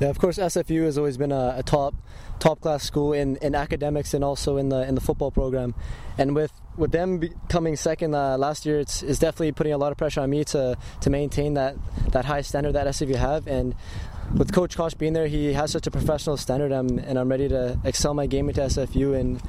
[0.00, 1.94] Yeah, of course, SFU has always been a, a top
[2.40, 5.74] top class school in, in academics and also in the in the football program.
[6.18, 9.92] And with with them coming second uh, last year, it's, it's definitely putting a lot
[9.92, 11.76] of pressure on me to to maintain that
[12.10, 13.46] that high standard that SFU have.
[13.46, 13.74] And
[14.32, 17.48] with Coach Koch being there, he has such a professional standard, I'm, and I'm ready
[17.48, 19.42] to excel my game into SFU and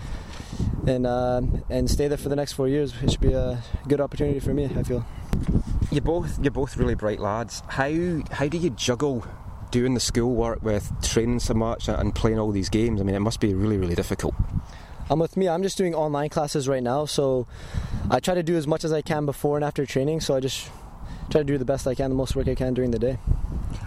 [0.88, 2.94] and uh, and stay there for the next four years.
[3.02, 4.66] It should be a good opportunity for me.
[4.66, 5.06] I feel.
[5.92, 7.64] You both you're both really bright lads.
[7.68, 9.26] How how do you juggle
[9.72, 13.02] doing the school work with training so much and playing all these games?
[13.02, 14.36] I mean, it must be really really difficult.
[15.10, 17.46] Um, with me, I'm just doing online classes right now, so
[18.10, 20.22] I try to do as much as I can before and after training.
[20.22, 20.70] So I just
[21.30, 23.20] try to do the best I can, the most work I can during the day.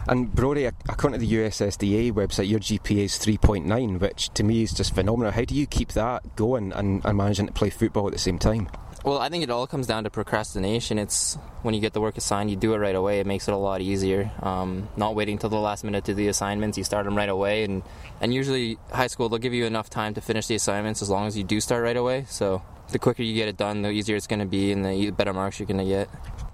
[0.08, 4.72] And Brody, according to the USSDA website, your GPA is 3.9, which to me is
[4.72, 5.32] just phenomenal.
[5.32, 8.38] How do you keep that going and, and managing to play football at the same
[8.38, 8.68] time?
[9.04, 10.98] Well, I think it all comes down to procrastination.
[10.98, 13.20] It's when you get the work assigned, you do it right away.
[13.20, 14.30] It makes it a lot easier.
[14.42, 17.28] Um, not waiting till the last minute to do the assignments, you start them right
[17.28, 17.62] away.
[17.64, 17.82] And,
[18.20, 21.26] and usually, high school, they'll give you enough time to finish the assignments as long
[21.26, 22.26] as you do start right away.
[22.28, 25.10] So the quicker you get it done, the easier it's going to be and the
[25.10, 26.08] better marks you're going to get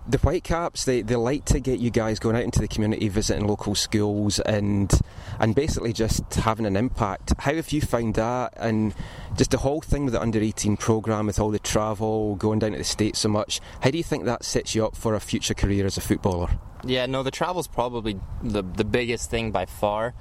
[0.06, 3.46] the Whitecaps they, they like to get you guys going out into the community, visiting
[3.46, 4.92] local schools, and
[5.40, 7.32] and basically just having an impact.
[7.38, 8.94] How have you found that, and
[9.36, 12.72] just the whole thing with the under eighteen program, with all the travel, going down
[12.72, 13.60] to the states so much?
[13.80, 16.58] How do you think that sets you up for a future career as a footballer?
[16.84, 20.14] Yeah, no, the travel's probably the the biggest thing by far.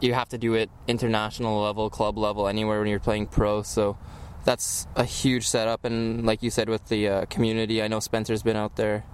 [0.00, 3.62] You have to do it international level, club level, anywhere when you're playing pro.
[3.62, 3.96] So
[4.44, 5.84] that's a huge setup.
[5.84, 9.04] And like you said, with the uh, community, I know Spencer's been out there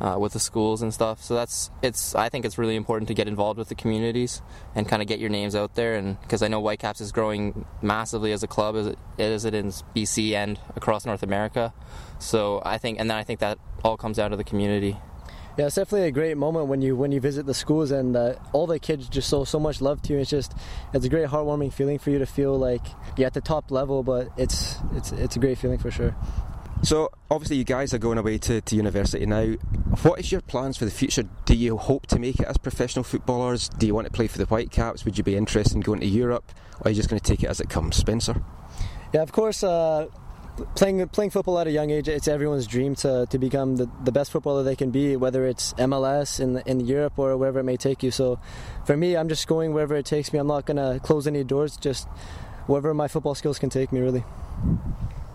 [0.00, 1.22] uh, with the schools and stuff.
[1.22, 2.14] So that's it's.
[2.14, 4.42] I think it's really important to get involved with the communities
[4.74, 5.94] and kind of get your names out there.
[5.94, 9.68] And because I know Whitecaps is growing massively as a club, as it, it in
[9.68, 11.72] BC and across North America.
[12.18, 14.96] So I think, and then I think that all comes out of the community.
[15.56, 18.34] Yeah, it's definitely a great moment when you when you visit the schools and uh,
[18.52, 20.18] all the kids just show so much love to you.
[20.18, 20.52] It's just
[20.92, 22.82] it's a great heartwarming feeling for you to feel like
[23.16, 26.14] you're at the top level, but it's it's it's a great feeling for sure.
[26.82, 29.52] So obviously you guys are going away to, to university now.
[30.02, 31.24] What is your plans for the future?
[31.44, 33.68] Do you hope to make it as professional footballers?
[33.68, 35.04] Do you want to play for the Whitecaps?
[35.04, 36.52] Would you be interested in going to Europe?
[36.80, 37.96] Or are you just going to take it as it comes?
[37.96, 38.42] Spencer?
[39.12, 39.64] Yeah, of course.
[39.64, 40.08] Uh,
[40.74, 44.12] playing playing football at a young age, it's everyone's dream to, to become the, the
[44.12, 47.76] best footballer they can be, whether it's MLS in in Europe or wherever it may
[47.76, 48.10] take you.
[48.10, 48.38] So,
[48.84, 50.38] for me, I'm just going wherever it takes me.
[50.38, 51.76] I'm not going to close any doors.
[51.76, 52.08] Just
[52.66, 54.24] wherever my football skills can take me, really.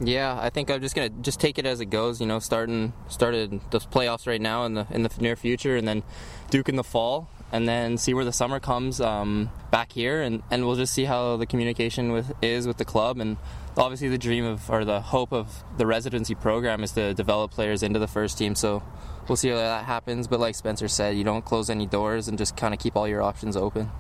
[0.04, 2.20] Yeah, I think I'm just gonna just take it as it goes.
[2.20, 5.88] You know, starting started the playoffs right now in the in the near future, and
[5.88, 6.02] then
[6.50, 10.42] Duke in the fall, and then see where the summer comes um, back here, and,
[10.50, 13.38] and we'll just see how the communication with is with the club, and
[13.78, 17.84] obviously the dream of or the hope of the residency program is to develop players
[17.84, 18.56] into the first team.
[18.56, 18.82] So
[19.28, 20.28] we'll see how that happens.
[20.28, 23.08] But like Spencer said, you don't close any doors and just kind of keep all
[23.08, 23.92] your options open.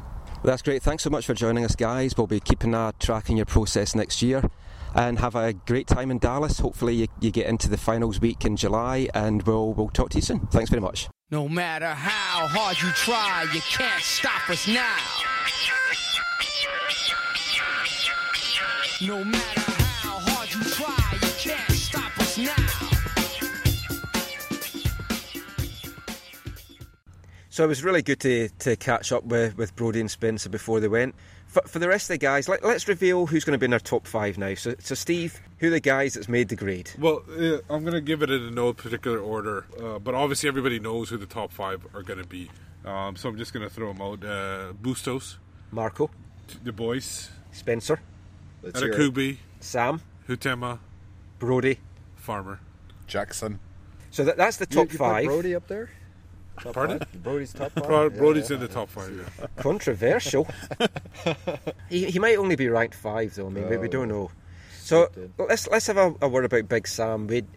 [0.44, 0.82] Well, that's great.
[0.82, 2.18] Thanks so much for joining us, guys.
[2.18, 4.50] We'll be keeping a track your process next year
[4.96, 6.60] and have a great time in Dallas.
[6.60, 10.18] Hopefully, you, you get into the finals week in July, and we'll, we'll talk to
[10.18, 10.48] you soon.
[10.48, 11.08] Thanks very much.
[11.30, 14.98] No matter how hard you try, you can't stop us now.
[19.02, 22.92] No matter how hard you try, you can't stop us now.
[27.50, 30.80] So it was really good to, to catch up with, with Brody and Spencer before
[30.80, 31.16] they went
[31.52, 33.74] for, for the rest of the guys, let, us reveal who's going to be in
[33.74, 34.54] our top five now.
[34.56, 36.92] So, so Steve, who are the guys that's made the grade?
[36.98, 40.80] Well, uh, I'm going to give it in no particular order, uh, but obviously everybody
[40.80, 42.50] knows who the top five are going to be.
[42.86, 45.38] Um, so I'm just going to throw them out: uh, Bustos,
[45.72, 46.10] Marco,
[46.64, 48.00] Du Bois, Spencer,
[48.64, 50.80] Adekugbe, Sam, Huitema,
[51.38, 51.80] Brody,
[52.16, 52.60] Farmer,
[53.08, 53.60] Jackson.
[54.10, 55.26] So that, that's the top you, you five.
[55.26, 55.90] Brody up there.
[56.60, 57.00] Top Pardon?
[57.00, 57.24] Five?
[57.24, 57.86] Brody's top five.
[57.86, 59.34] Bro- Brody's yeah, in the top five.
[59.40, 59.48] Yeah.
[59.58, 60.48] Controversial.
[61.90, 63.48] he, he might only be ranked five though.
[63.48, 64.32] I mean, oh, we, don't know.
[64.80, 67.28] So let's let's have a, a, word about Big Sam.
[67.28, 67.48] We'd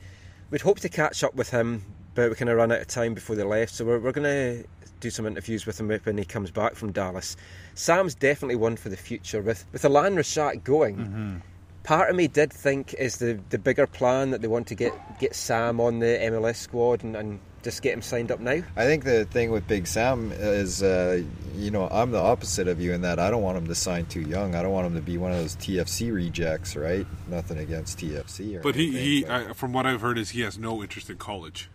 [0.51, 1.83] we'd hope to catch up with him,
[2.15, 3.75] but we kind of ran out of time before they left.
[3.75, 4.69] So we're we're going to
[5.01, 7.37] do some interviews with him when he comes back from Dallas.
[7.75, 9.43] Sam's definitely one for the future.
[9.43, 11.37] With with Alain Rochat going, mm-hmm.
[11.83, 14.95] part of me did think is the the bigger plan that they want to get
[15.19, 18.63] get Sam on the MLS squad and, and just get him signed up now?
[18.77, 21.23] I think the thing with Big Sam is, uh,
[21.57, 24.07] you know, I'm the opposite of you in that I don't want him to sign
[24.07, 24.55] too young.
[24.55, 27.07] I don't want him to be one of those TFC rejects, right?
[27.27, 28.63] Nothing against TFC.
[28.63, 29.31] but he, he but...
[29.31, 31.71] I, from what I've heard, is he has no interest in college.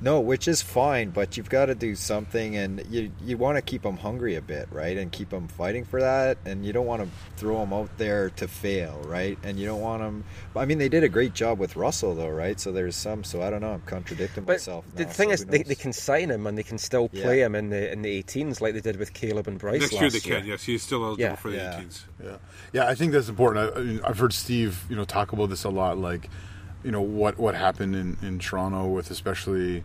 [0.00, 3.62] No, which is fine, but you've got to do something, and you you want to
[3.62, 4.96] keep them hungry a bit, right?
[4.96, 8.30] And keep them fighting for that, and you don't want to throw them out there
[8.30, 9.36] to fail, right?
[9.42, 10.22] And you don't want them.
[10.54, 12.60] I mean, they did a great job with Russell, though, right?
[12.60, 13.24] So there's some.
[13.24, 13.72] So I don't know.
[13.72, 14.84] I'm contradicting But myself.
[14.94, 17.40] the now, thing so is, they, they can sign him and they can still play
[17.40, 17.46] Yeah.
[17.46, 20.00] him in the in the 18s like they did with Caleb and Bryce Next last
[20.02, 20.46] year they can.
[20.46, 21.34] Yes, he's still eligible Yeah.
[21.34, 21.72] for the Yeah.
[21.80, 22.04] 18s.
[22.22, 22.36] Yeah,
[22.72, 22.86] yeah.
[22.86, 23.74] I think that's important.
[23.76, 25.98] I, I mean, I've heard Steve, you know, talk about this a lot.
[25.98, 26.28] Like,
[26.84, 29.84] you know, what what happened in, in Toronto with especially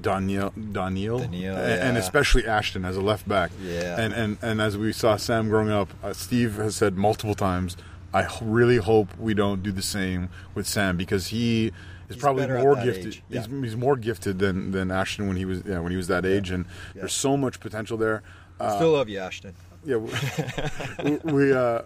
[0.00, 3.50] Daniel, Daniel, Daniel, and, and especially Ashton as a left back.
[3.62, 4.00] Yeah.
[4.00, 7.76] And and and as we saw Sam growing up, uh, Steve has said multiple times,
[8.14, 11.72] I really hope we don't do the same with Sam because he is
[12.16, 13.06] He's probably more gifted.
[13.06, 13.22] age.
[13.28, 16.24] He's, he's more gifted than than Ashton when he was yeah when he was that
[16.24, 18.22] age, and there's so much potential there.
[18.60, 19.54] Uh, Still love you, Ashton.
[19.84, 21.82] yeah, we, we uh,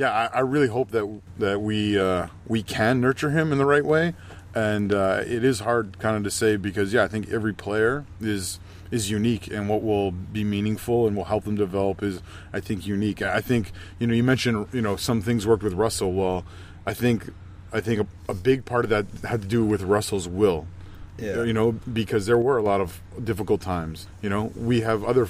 [0.00, 3.66] yeah, I, I really hope that that we uh, we can nurture him in the
[3.66, 4.14] right way,
[4.54, 8.06] and uh, it is hard kind of to say because yeah, I think every player
[8.18, 8.58] is
[8.90, 12.86] is unique, and what will be meaningful and will help them develop is I think
[12.86, 13.20] unique.
[13.20, 16.14] I think you know you mentioned you know some things worked with Russell.
[16.14, 16.46] Well,
[16.86, 17.30] I think
[17.70, 20.66] I think a, a big part of that had to do with Russell's will.
[21.18, 21.42] Yeah.
[21.42, 24.06] You know, because there were a lot of difficult times.
[24.22, 25.28] You know, we have other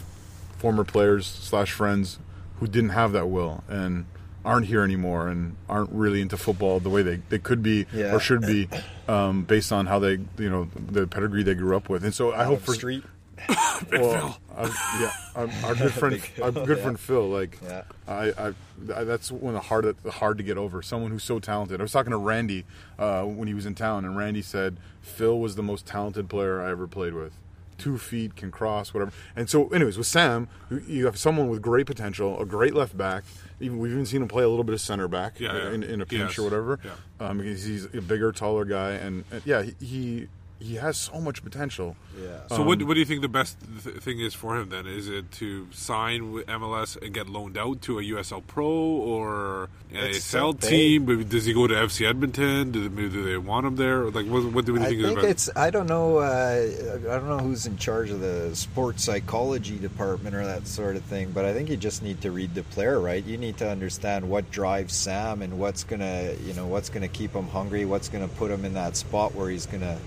[0.59, 2.21] former players slash friends
[2.61, 4.05] who didn't have that will and
[4.45, 8.15] aren't here anymore and aren't really into football the way they, they could be Yeah.
[8.15, 8.69] or should be
[9.09, 12.33] um, based on how they you know the pedigree they grew up with and so
[12.33, 13.05] I hope for Street.
[13.93, 16.83] well, uh, yeah, our, our good friend, Phil, our good yeah.
[16.85, 17.27] friend Phil.
[17.29, 17.83] Like, Yeah.
[18.07, 18.55] I, I,
[18.95, 20.83] I, that's one of the hard, hard to get over.
[20.83, 21.81] Someone who's so talented.
[21.81, 22.65] I was talking to Randy
[22.99, 26.61] uh, when he was in town, and Randy said Phil was the most talented player
[26.61, 27.33] I ever played with.
[27.79, 29.11] Two feet, can cross, whatever.
[29.35, 30.49] And so, anyways, with Sam,
[30.87, 33.25] you have someone with great potential, a great left back.
[33.61, 36.01] Even we've even seen him play a little bit of center back Yeah, in, in
[36.01, 36.39] a pinch Yes.
[36.39, 36.79] or whatever.
[36.85, 37.27] Yeah.
[37.29, 40.29] Um, because he's a bigger, taller guy, and, and yeah, he, he
[40.61, 41.97] he has so much potential.
[42.23, 42.41] Yeah.
[42.49, 44.87] So what, what do you think the best th- thing is for him then?
[44.87, 49.65] Is it to sign with MLS and get loaned out to a USL Pro or
[49.91, 51.07] an It's ASL team?
[51.07, 52.73] Maybe Does he go to FC Edmonton?
[52.73, 54.11] Do they, maybe do they want him there?
[54.11, 55.51] Like, what, what do you I think, is think the it's.
[55.57, 56.19] I don't know.
[56.19, 56.71] Uh,
[57.05, 61.03] I don't know who's in charge of the sports psychology department or that sort of
[61.05, 61.31] thing.
[61.31, 63.25] But I think you just need to read the player, right?
[63.25, 67.33] You need to understand what drives Sam and what's gonna, you know, what's gonna keep
[67.33, 67.87] him hungry.
[67.87, 69.99] What's gonna put him in that spot where he's gonna.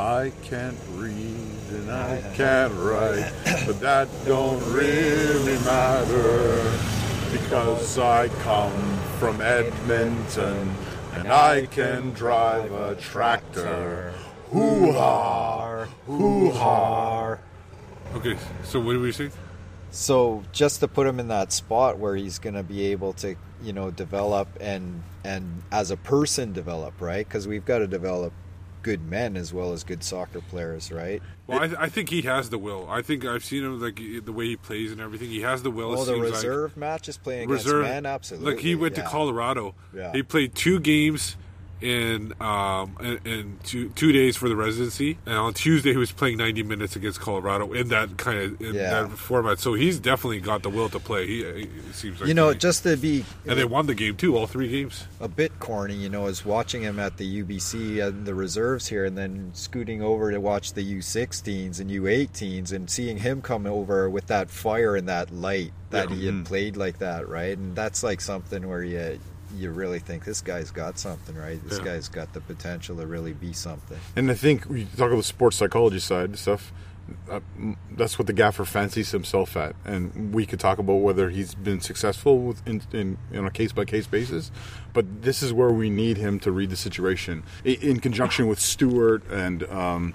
[0.00, 3.30] I can't read and I can't write,
[3.66, 6.72] but that don't really matter
[7.30, 8.72] because I come
[9.18, 10.74] from Edmonton
[11.12, 14.14] and I can drive a tractor.
[14.48, 17.36] Hoo ha, hoo ha.
[18.14, 19.30] Okay, so what do we say?
[19.90, 23.34] So just to put him in that spot where he's going to be able to,
[23.62, 27.28] you know, develop and and as a person develop, right?
[27.28, 28.32] Because we've got to develop
[28.82, 31.22] good men as well as good soccer players, right?
[31.46, 32.86] Well, I, I think he has the will.
[32.88, 35.28] I think I've seen him like the way he plays and everything.
[35.28, 36.00] He has the will.
[36.00, 37.80] It the reserve matches playing reserve.
[37.80, 38.52] against men, absolutely.
[38.52, 39.02] Like he went yeah.
[39.02, 39.74] to Colorado.
[39.94, 40.12] Yeah.
[40.12, 41.36] He played two games
[41.80, 46.12] in um in, in two two days for the residency, and on Tuesday he was
[46.12, 49.02] playing ninety minutes against Colorado in that kind of in Yeah.
[49.02, 49.58] that format.
[49.60, 51.26] So he's definitely got the will to play.
[51.26, 52.56] He, he seems like You know, me.
[52.58, 55.04] just to be and they won the game too, all three games.
[55.20, 59.04] a bit corny, you know, is watching him at the UBC and the reserves here,
[59.04, 64.08] and then scooting over to watch the U16s and U18s, and seeing him come over
[64.10, 66.16] with that fire and that light that Yeah.
[66.16, 67.56] he had played like that, right?
[67.56, 69.18] And that's like something where you
[69.56, 71.60] you really think this guy's got something, right?
[71.68, 71.84] This Yeah.
[71.84, 73.98] guy's got the potential to really be something.
[74.16, 76.72] And I think we talk about the sports psychology side stuff.
[77.28, 77.40] Uh,
[77.96, 81.80] that's what the gaffer fancies himself at, and we could talk about whether he's been
[81.80, 84.52] successful with in, in on a case by case basis.
[84.92, 88.60] But this is where we need him to read the situation in, in conjunction with
[88.60, 90.14] Stewart and um,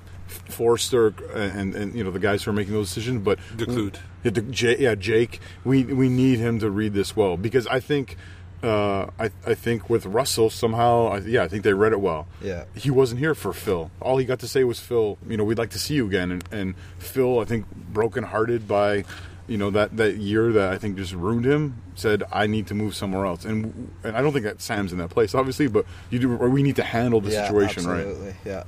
[0.49, 3.21] Forster and, and you know the guys who are making those decisions.
[3.23, 3.97] But DeClute.
[4.23, 5.41] yeah, yeah, Jake.
[5.65, 8.15] We we need him to read this well because I think.
[8.63, 12.27] Uh, I, I think with Russell somehow, I, yeah, I think they read it well
[12.41, 12.63] Yeah.
[12.75, 13.91] he wasn't here for Phil.
[14.01, 15.17] All he got to say was Phil.
[15.27, 16.31] You know, we'd like to see you again.
[16.31, 19.03] And, and Phil, I think, brokenhearted by,
[19.47, 22.73] you know, that, that year that I think just ruined him, said, "I need to
[22.73, 25.85] move somewhere else." And and I don't think that Sam's in that place, obviously, but
[26.09, 26.35] you do.
[26.35, 27.99] Or we need to handle the yeah, situation right.
[28.07, 28.35] absolutely.
[28.43, 28.63] Yeah.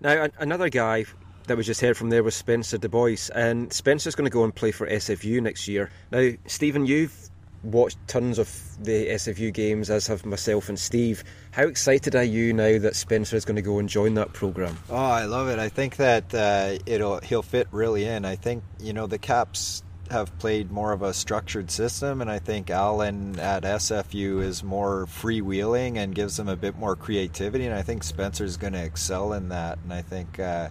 [0.00, 1.04] Now, another guy
[1.46, 4.44] that was just heard from there was Spencer Du Bois, and Spencer's going to go
[4.44, 5.90] and play for SFU next year.
[6.10, 7.27] Now, Stephen, you've
[7.62, 8.48] watched tons of
[8.80, 11.24] the SFU games, as have myself and Steve.
[11.50, 14.78] How excited are you now that Spencer is going to go and join that program?
[14.90, 15.58] Oh, I love it.
[15.58, 18.24] I think that uh, it'll he'll fit really in.
[18.24, 22.38] I think you know the Caps have played more of a structured system, and I
[22.38, 27.66] think Allen at SFU is more freewheeling and gives them a bit more creativity.
[27.66, 29.78] And I think Spencer's going to excel in that.
[29.84, 30.68] And I think uh,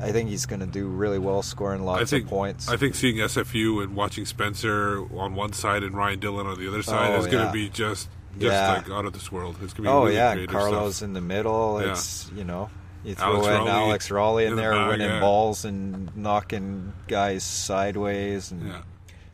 [0.00, 2.68] I think he's going to do really well, scoring lots I think of points.
[2.68, 6.68] I think seeing SFU and watching Spencer on one side and Ryan Dillon on the
[6.68, 7.52] other oh, side Oh, is going to yeah.
[7.52, 8.08] be just
[8.38, 8.74] just Yeah.
[8.74, 9.56] like out of this world.
[9.62, 11.06] It's going to be oh really yeah, Carlos stuff.
[11.06, 11.80] in the middle.
[11.82, 11.92] Yeah.
[11.92, 12.70] It's you know.
[13.04, 15.20] You throw Alex in Raleigh Alex Raleigh in in there, back, winning yeah.
[15.20, 18.50] balls and knocking guys sideways.
[18.50, 18.82] And Yeah.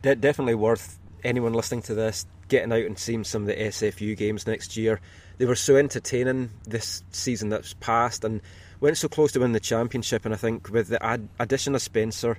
[0.01, 4.15] De- definitely worth anyone listening to this getting out and seeing some of the SFU
[4.15, 5.01] games next year.
[5.37, 8.41] They were so entertaining this season that's passed and
[8.79, 10.25] went so close to winning the championship.
[10.25, 12.37] And I think with the ad- addition of Spencer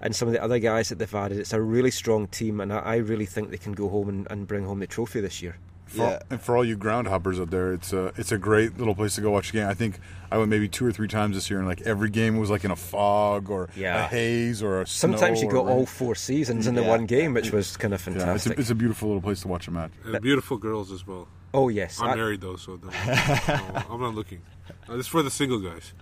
[0.00, 2.60] and some of the other guys that they've added, it's a really strong team.
[2.60, 5.20] And I, I really think they can go home and, and bring home the trophy
[5.20, 5.56] this year.
[5.86, 6.18] For, Yeah.
[6.30, 9.16] And for all you ground hoppers out there, it's a it's a great little place
[9.16, 9.66] to go watch a game.
[9.66, 9.98] I think
[10.30, 12.64] I went maybe two or three times this year, and like every game was like
[12.64, 14.04] in a fog or Yeah.
[14.04, 17.50] a haze or a Sometimes you got all four seasons in the one game, which
[17.50, 18.56] was kind of Yeah, it's fantastic.
[18.56, 19.90] a, it's a beautiful little place to watch a match.
[20.04, 21.26] And beautiful girls as well.
[21.54, 22.88] oh yes, I'm I, married though, so no,
[23.90, 24.42] I'm not looking.
[24.88, 25.92] Uh, this is for the single guys.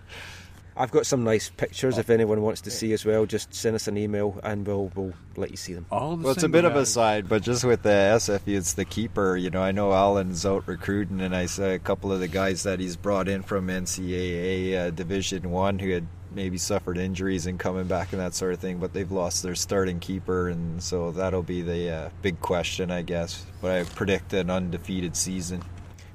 [0.79, 1.97] I've got some nice pictures.
[1.97, 5.13] If anyone wants to see as well, just send us an email and we'll we'll
[5.35, 5.85] let you see them.
[5.91, 8.55] All the Well, it's a single bit of a side, but just with the SFU,
[8.55, 9.35] it's the keeper.
[9.35, 12.63] You know, I know Alan's out recruiting, and I saw a couple of the guys
[12.63, 17.59] that he's brought in from NCAA uh, Division One who had maybe suffered injuries and
[17.59, 21.11] coming back and that sort of thing, but they've lost their starting keeper, and so
[21.11, 23.45] that'll be the uh, big question, I guess.
[23.61, 25.61] But I predict an undefeated season.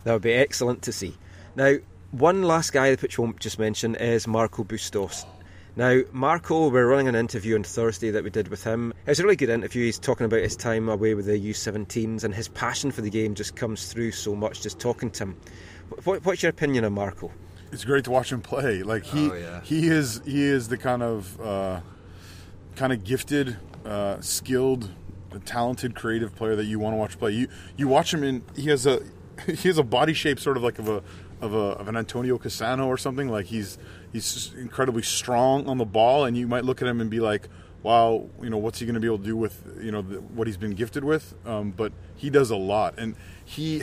[0.05, 1.17] That would be excellent to see.
[1.57, 1.77] Now,
[2.19, 5.27] one last guy which we'll just mention is Marco Bustos.
[5.77, 8.93] Now, Marco, we're running an interview on Thursday that we did with him.
[9.07, 9.85] It was a really good interview.
[9.85, 13.35] He's talking about his time away with the U17s and his passion for the game
[13.35, 15.37] just comes through so much just talking to him.
[16.05, 17.31] What, what's your opinion on Marco?
[17.73, 18.85] it's great to watch him play.
[18.85, 19.61] Like he Oh, yeah.
[19.63, 21.81] he is he is the kind of uh,
[22.77, 24.91] kind of gifted, uh, skilled,
[25.45, 27.33] talented, creative player that you want to watch play.
[27.33, 29.03] You you watch him in he has a
[29.47, 31.03] he has a body shape sort of like of a
[31.45, 33.29] of a of an Antonio Cassano or something.
[33.29, 33.79] Like he's
[34.13, 37.49] he's incredibly strong on the ball, and you might look at him and be like.
[37.83, 40.17] Wow, you know what's he going to be able to do with you know the,
[40.19, 41.35] what he's been gifted with?
[41.45, 43.83] Um, but he does a lot, and he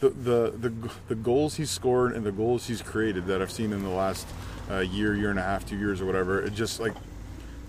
[0.00, 3.72] the, the the the goals he's scored and the goals he's created that I've seen
[3.72, 4.26] in the last
[4.70, 6.92] uh, year, year and a half, two years or whatever, it just like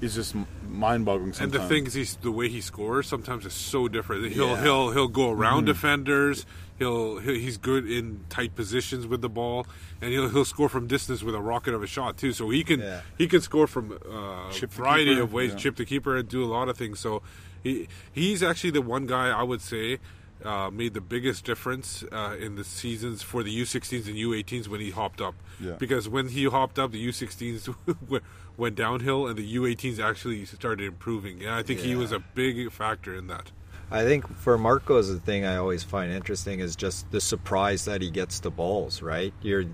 [0.02, 0.36] is just
[0.68, 1.34] mind-boggling.
[1.40, 4.32] And the thing is, he's, the way he scores sometimes is so different.
[4.32, 4.64] He'll Yeah.
[4.64, 5.66] he'll he'll go around Mm-hmm.
[5.68, 6.46] defenders.
[6.80, 9.68] He'll, he'll he's good in tight positions with the ball,
[10.02, 12.34] and he'll he'll score from distance with a rocket of a shot too.
[12.34, 13.02] So he can Yeah.
[13.18, 15.58] he can score from uh, a Chip variety of ways, yeah.
[15.58, 17.00] chip the keeper, and do a lot of things.
[17.00, 17.22] So
[17.64, 20.00] he he's actually the one guy I would say.
[20.44, 24.82] Uh, made the biggest difference uh, in the seasons for the U16s and U18s when
[24.82, 25.36] he hopped up.
[25.60, 25.74] Yeah.
[25.74, 27.76] Because when he hopped up, the U16s
[28.10, 28.24] went-
[28.58, 31.42] went downhill and the U18s actually started improving.
[31.42, 33.52] And I think he was a big factor in that.
[33.90, 38.02] I think for Marcos, the thing I always find interesting is just the surprise that
[38.02, 39.02] he gets the balls.
[39.02, 39.66] Right, you're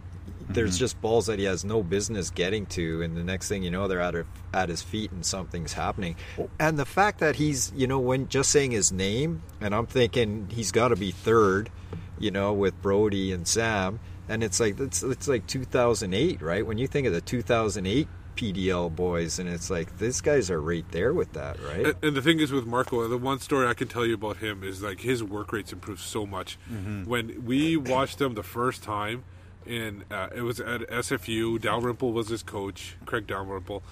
[0.49, 0.79] there's mm-hmm.
[0.79, 3.87] just balls that he has no business getting to, and the next thing you know,
[3.87, 6.15] they're at her, at his feet, and something's happening.
[6.39, 6.49] Oh.
[6.59, 10.47] And the fact that he's, you know, when just saying his name, and I'm thinking
[10.49, 11.69] he's got to be third,
[12.19, 16.65] you know, with Brody and Sam, and it's like it's it's like 2008, right?
[16.65, 18.07] When you think of the 2008
[18.37, 21.87] PDL boys, and it's like these guys are right there with that, right?
[21.87, 24.37] And, and the thing is with Marco, the one story I can tell you about
[24.37, 26.57] him is like his work rates improved so much.
[26.71, 27.05] Mm-hmm.
[27.05, 29.23] When we watched him the first time,
[29.67, 31.59] in uh, it was at SFU.
[31.61, 33.83] Dalrymple was his coach, Craig Dalrymple.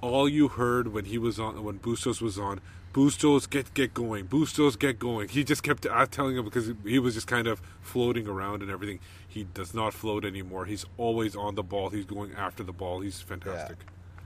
[0.00, 2.60] All you heard when he was on, when Bustos was on,
[2.92, 5.28] Bustos get get going, Bustos get going.
[5.28, 8.70] He just kept uh, telling him because he was just kind of floating around and
[8.70, 9.00] everything.
[9.26, 10.66] He does not float anymore.
[10.66, 11.88] He's always on the ball.
[11.90, 13.00] He's going after the ball.
[13.00, 13.78] He's fantastic.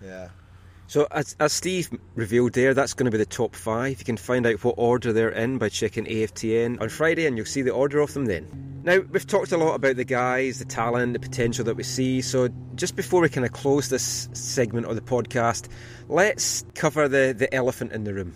[0.05, 0.29] yeah.
[0.89, 3.99] So, as, as Steve revealed there, that's going to be the top five.
[3.99, 7.45] You can find out what order they're in by checking AFTN on Friday, and you'll
[7.45, 8.81] see the order of them then.
[8.85, 12.23] Now, we've talked a lot about the guys, the talent, the potential that we see.
[12.23, 15.69] So, just before we kind of close this segment of the podcast,
[16.09, 18.35] let's cover the, the elephant in the room.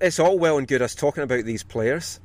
[0.00, 2.20] It's all well and good us talking about these players.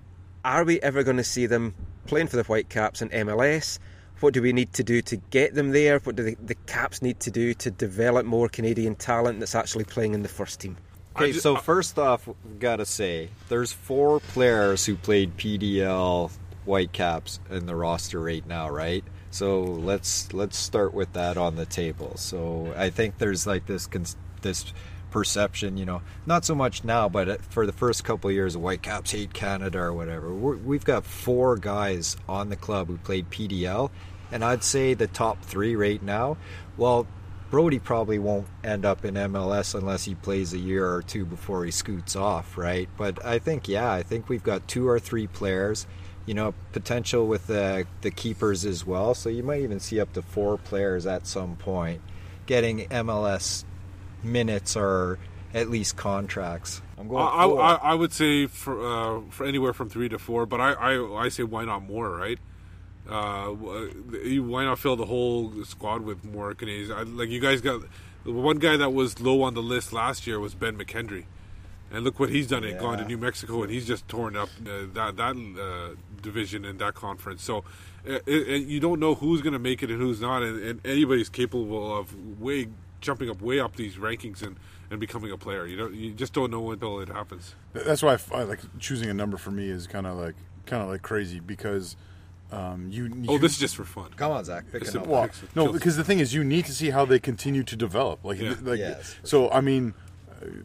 [0.46, 1.74] Are we ever going to see them
[2.06, 3.80] playing for the Whitecaps in MLS?
[4.20, 6.00] What do we need to do to get them there?
[6.00, 9.86] What do the, the Caps need to do to develop more Canadian talent that's actually
[9.86, 10.78] playing in the first team?
[11.16, 16.32] I Okay, so first off, we've got to say there's four players who played PDL
[16.66, 19.04] Whitecaps in the roster right now, right?
[19.32, 22.18] So let's let's start with that on the table.
[22.18, 23.88] So I think there's like this
[24.42, 24.74] this
[25.12, 28.56] perception, you know, not so much now, but uh, for the first couple of years,
[28.56, 30.34] Whitecaps hate Canada or whatever.
[30.34, 33.90] We're, we've got four guys on the club who played PDL,
[34.32, 36.38] and I'd say the top three right now.
[36.78, 37.08] Well,
[37.50, 41.66] Brody probably won't end up in MLS unless he plays a year or two before
[41.66, 42.88] he scoots off, right?
[42.96, 45.88] But I think, yeah, I think we've got two or three players,
[46.28, 49.16] you know, potential with the, the keepers as well.
[49.16, 52.02] So you might even see up to four players at some point
[52.46, 53.64] getting MLS
[54.24, 55.18] minutes or
[55.54, 56.82] at least contracts.
[56.98, 57.46] I'm going I.
[57.46, 61.24] I I would say for uh, for anywhere from three to four, but I, I,
[61.26, 62.40] I say why not more, right?
[63.10, 63.56] Uh,
[64.24, 66.92] you- why not fill the whole squad with more Canadians?
[66.92, 67.82] I, like you guys got
[68.24, 71.26] the one guy that was low on the list last year was Ben McKendry,
[71.92, 72.64] and look what he's done.
[72.64, 76.66] It gone to New Mexico, and he's just torn up uh, that that uh, division
[76.66, 77.44] and that conference.
[77.44, 77.60] So
[78.08, 80.62] uh, it, it, you don't know who's going to make it and who's not, and,
[80.62, 82.68] and anybody's capable of way
[83.02, 84.58] jumping up way up these rankings and,
[84.92, 85.66] and becoming a player.
[85.66, 87.56] You don't you just don't know until it happens.
[87.74, 90.36] That's why I I, like choosing a number for me is kind of like
[90.66, 91.96] kind of like crazy because
[92.52, 93.12] um, you.
[93.28, 94.10] Oh, this is just for fun.
[94.16, 95.08] Come on, Zach, pick it a up.
[95.08, 98.24] Well, no, because the thing is, you need to see how they continue to develop.
[98.24, 98.56] Like, Yeah.
[98.62, 99.50] like Yes, for so.
[99.52, 99.94] I mean,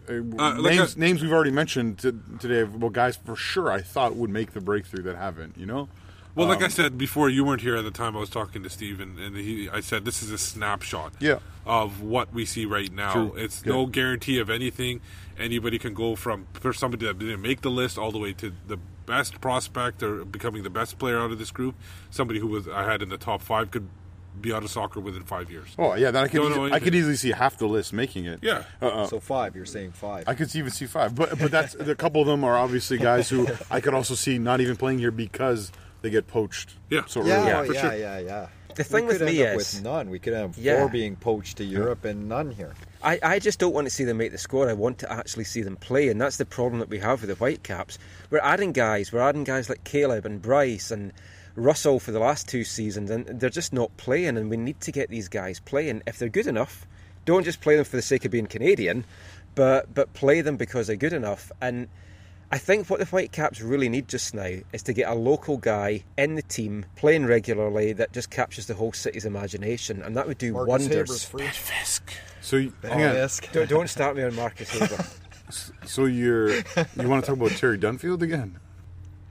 [0.08, 2.64] uh, Uh, like names a- names we've already mentioned t- today.
[2.64, 5.56] Well, guys, for sure, I thought would make the breakthrough that haven't.
[5.58, 5.88] You know,
[6.36, 8.16] Well, like Um, I said before, you weren't here at the time.
[8.16, 11.38] I was talking to Steve, and, and he, I said this is a snapshot Yeah.
[11.64, 13.12] of what we see right now.
[13.12, 13.34] True.
[13.36, 13.72] It's Yeah.
[13.74, 15.00] no guarantee of anything.
[15.38, 18.52] Anybody can go from for somebody that didn't make the list all the way to
[18.66, 18.76] the
[19.06, 21.74] best prospect or becoming the best player out of this group.
[22.10, 23.88] Somebody who was I had in the top five could
[24.40, 25.68] be out of soccer within five years.
[25.78, 28.40] Oh yeah, then I could easy, I could easily see half the list making it.
[28.42, 28.64] Yeah.
[28.80, 30.24] Uh, So five, you're saying five.
[30.28, 33.28] I could even see five, but but that's a couple of them are obviously guys
[33.28, 35.70] who I could also see not even playing here because
[36.02, 36.74] they get poached.
[36.90, 37.02] Yeah.
[37.06, 37.46] so yeah, early.
[37.46, 37.94] yeah, for yeah, sure.
[37.96, 38.46] yeah, yeah.
[38.76, 40.10] The thing we with could me end up is- with none.
[40.10, 40.78] We could have Yeah.
[40.80, 42.74] four being poached to Europe and none here.
[43.02, 44.68] I, I just don't want to see them make the squad.
[44.68, 47.28] I want to actually see them play, and that's the problem that we have with
[47.30, 47.98] the Whitecaps.
[48.30, 49.12] We're adding guys.
[49.12, 51.12] We're adding guys like Caleb and Bryce and
[51.56, 54.36] Russell for the last two seasons, and they're just not playing.
[54.36, 56.02] And we need to get these guys playing.
[56.06, 56.86] If they're good enough,
[57.26, 59.04] don't just play them for the sake of being Canadian,
[59.54, 61.52] but but play them because they're good enough.
[61.60, 61.88] And
[62.54, 66.04] I think what the Whitecaps really need just now is to get a local guy
[66.16, 70.38] in the team playing regularly that just captures the whole city's imagination, and that would
[70.38, 70.88] do Marcus wonders.
[71.24, 71.48] Haber's free.
[72.42, 73.14] So you- hang on.
[73.14, 73.50] Fisk.
[73.50, 75.04] Don't, don't start me on Marcus Haber.
[75.84, 76.62] So you're you
[77.08, 78.60] want to talk about Terry Dunfield again?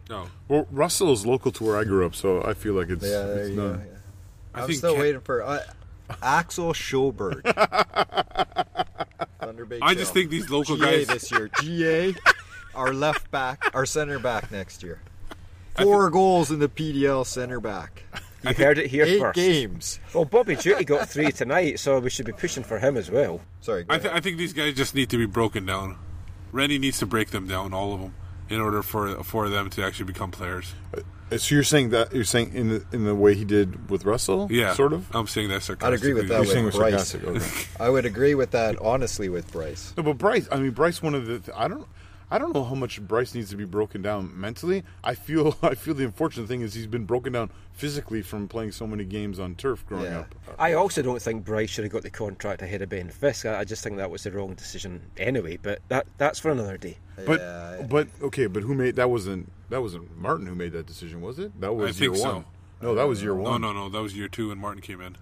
[0.09, 3.05] No, Well, Russell is local to where I grew up, so I feel like it's,
[3.05, 3.67] Yeah, there it's you go.
[3.69, 3.97] yeah.
[4.53, 5.59] I I'm think still Ken- waiting for uh,
[6.21, 7.41] Axel Sjöberg.
[9.39, 11.07] Thunder Bay I just think these local GA guys.
[11.07, 11.49] this year.
[11.61, 12.13] GA,
[12.75, 14.99] our left back, our center back next year.
[15.81, 18.03] Four goals in the PDL center back.
[18.43, 19.35] You heard it here Eight first.
[19.35, 19.99] games.
[20.13, 23.39] Well, Bobby Jhutty got three tonight, so we should be pushing for him as well.
[23.61, 23.85] Sorry.
[23.89, 25.97] I, th- I think these guys just need to be broken down.
[26.51, 28.13] Rennie needs to break them down, all of them,
[28.49, 30.73] in order for for them to actually become players.
[30.95, 31.01] Uh,
[31.37, 34.47] So you're saying that you're saying in the in the way he did with Russell?
[34.51, 35.07] Yeah, sort of.
[35.15, 35.95] I'm saying that I'd sarcastically.
[36.11, 37.15] agree with that You're with Bryce.
[37.15, 37.67] okay.
[37.79, 39.93] I would agree with that honestly with Bryce.
[39.97, 40.47] No, but Bryce.
[40.51, 41.01] I mean, Bryce.
[41.01, 41.41] One of the.
[41.57, 41.87] I don't.
[42.33, 44.83] I don't know how much Bryce needs to be broken down mentally.
[45.03, 45.55] I feel.
[45.61, 49.05] I feel the unfortunate thing is he's been broken down physically from playing so many
[49.05, 50.21] games on turf growing Yeah.
[50.21, 50.35] up.
[50.57, 53.45] I also don't think Bryce should have got the contract ahead of Ben Fisk.
[53.45, 55.57] I I just think that was the wrong decision anyway.
[55.61, 56.97] But that that's for another day.
[57.23, 59.11] But Yeah, but okay, but who made that?
[59.11, 61.21] Wasn't that wasn't Martin who made that decision?
[61.21, 61.61] Was it?
[61.61, 62.33] That was think year so.
[62.33, 62.45] one.
[62.81, 63.61] No, that was year one.
[63.61, 63.89] No, no, no.
[63.89, 65.17] That was year two, and Martin came in.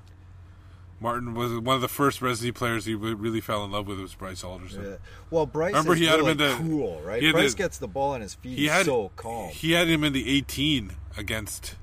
[1.01, 3.99] Martin was one of the first Resi players he really fell in love with.
[3.99, 4.85] Was Bryce Alderson.
[4.85, 4.95] Yeah.
[5.31, 7.21] Well, Bryce Remember is he had him really in the- cool, right?
[7.21, 8.55] he Bryce the- gets the ball on his feet.
[8.57, 9.49] He He's had so calm.
[9.49, 11.75] He had him in the 18 against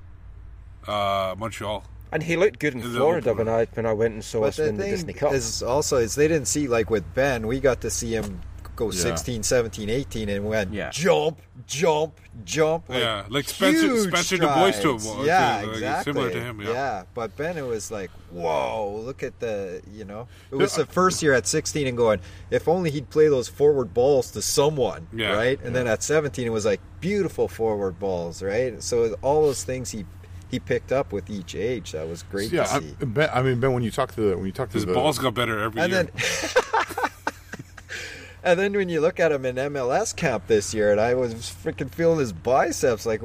[0.87, 1.83] uh, Montreal.
[2.11, 4.47] And he looked good in Is Florida when I when I went and saw But
[4.47, 5.33] us the win the thing Disney Cup.
[5.33, 8.41] is also is they didn't see like with Ben, we got to see him
[8.79, 8.99] go Yeah.
[9.01, 10.89] 16, 17, 18 and went Yeah.
[10.91, 12.85] jump, jump, jump.
[12.89, 15.27] Yeah, like Spencer- huge Spencer Du Bois to him, strides.
[15.27, 16.13] Yeah, like, exactly.
[16.13, 17.03] similar to him, yeah.
[17.13, 20.27] but Ben it was like, whoa, look at the, you know.
[20.51, 22.19] It was the first year at 16 and going,
[22.49, 25.33] if only he'd play those forward balls to someone, Yeah.
[25.33, 25.59] right?
[25.63, 28.81] And then at 17 it was like beautiful forward balls, right?
[28.81, 30.05] So all those things he
[30.51, 31.91] he picked up with each age.
[31.91, 33.71] That was great Yeah, to I, ben, I mean Ben.
[33.71, 35.79] When you talk to the when you talk to His the balls got better every
[35.79, 36.03] And year.
[36.05, 36.11] then,
[38.43, 41.33] and then when you look at him in MLS camp this year, and I was
[41.35, 43.21] freaking feeling his biceps, like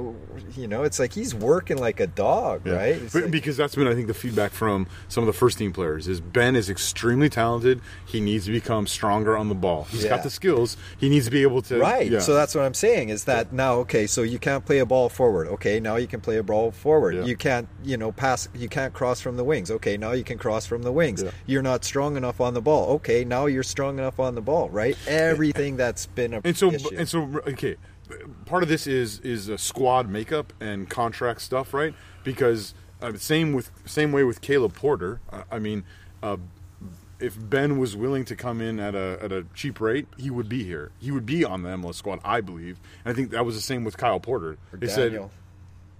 [0.56, 2.72] you know, it's like he's working like a dog, Yeah.
[2.74, 2.96] right?
[3.02, 5.58] It's But- like- because that's been, I think, the feedback from some of the first
[5.58, 7.80] team players is Ben is extremely talented.
[8.04, 9.86] He needs to become stronger on the ball.
[9.90, 10.10] He's Yeah.
[10.10, 10.76] got the skills.
[10.98, 11.78] He needs to be able to.
[11.78, 12.10] Right.
[12.10, 12.20] Yeah.
[12.20, 15.08] So that's what I'm saying is that now, okay, so you can't play a ball
[15.08, 15.48] forward.
[15.48, 17.26] Okay, now you can play a ball forward.
[17.26, 18.48] You can't, you know, pass.
[18.54, 19.70] You can't cross from the wings.
[19.70, 21.24] Okay, now you can cross from the wings.
[21.46, 22.90] You're not strong enough on the ball.
[22.96, 24.68] Okay, now you're strong enough on the ball.
[24.70, 24.96] Right.
[25.06, 26.96] Everything that's been a and so issue.
[26.96, 27.76] and so okay
[28.44, 33.52] part of this is is a squad makeup and contract stuff right because uh, same
[33.52, 35.84] with same way with Caleb Porter uh, I mean
[36.22, 36.36] uh,
[37.20, 40.48] if Ben was willing to come in at a at a cheap rate, he would
[40.48, 40.90] be here.
[40.98, 42.78] He would be on the MLS squad, I believe.
[43.04, 44.58] And I think that was the same with Kyle Porter.
[44.72, 45.30] Or They Daniel.
[45.30, 45.30] said,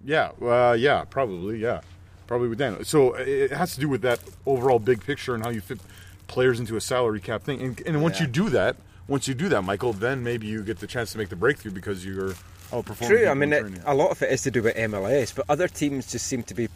[0.05, 1.81] yeah, uh, yeah, probably, yeah,
[2.27, 2.85] probably with Daniel.
[2.85, 5.79] So it has to do with that overall big picture and how you fit
[6.27, 7.63] players into a salary cap thing.
[7.63, 8.27] And, and once Yeah.
[8.27, 8.77] you do that,
[9.09, 11.73] once you do that, Michael, then maybe you get the chance to make the breakthrough
[11.73, 12.35] because you're
[12.71, 13.07] outperforming.
[13.07, 13.29] True.
[13.29, 16.11] I mean, it, a lot of it is to do with MLS, but other teams
[16.11, 16.69] just seem to be.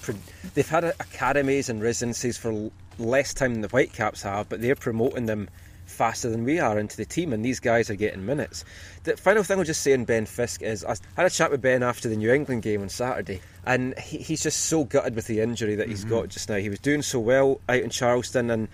[0.55, 5.27] They've had academies and residencies for less time than the Whitecaps have, but they're promoting
[5.27, 5.49] them
[5.87, 8.65] faster than we are into the team, and these guys are getting minutes.
[9.05, 11.63] The final thing I'll just say on Ben Fisk is I had a chat with
[11.63, 15.27] Ben after the New England game on Saturday, and he, he's just so gutted with
[15.27, 16.11] the injury that he's mm-hmm.
[16.11, 16.57] got just now.
[16.57, 18.69] He was doing so well out in Charleston, and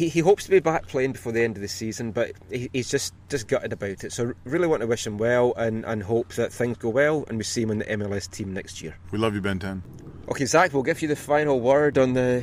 [0.00, 2.70] he, he hopes to be back playing before the end of the season, but he,
[2.72, 4.12] he's just, just gutted about it.
[4.12, 7.36] So really want to wish him well and, and hope that things go well and
[7.36, 8.96] we see him on the MLS team next year.
[9.10, 9.82] we love you, Ben 10.
[10.30, 12.42] Okay, Zach, we'll give you the final word on the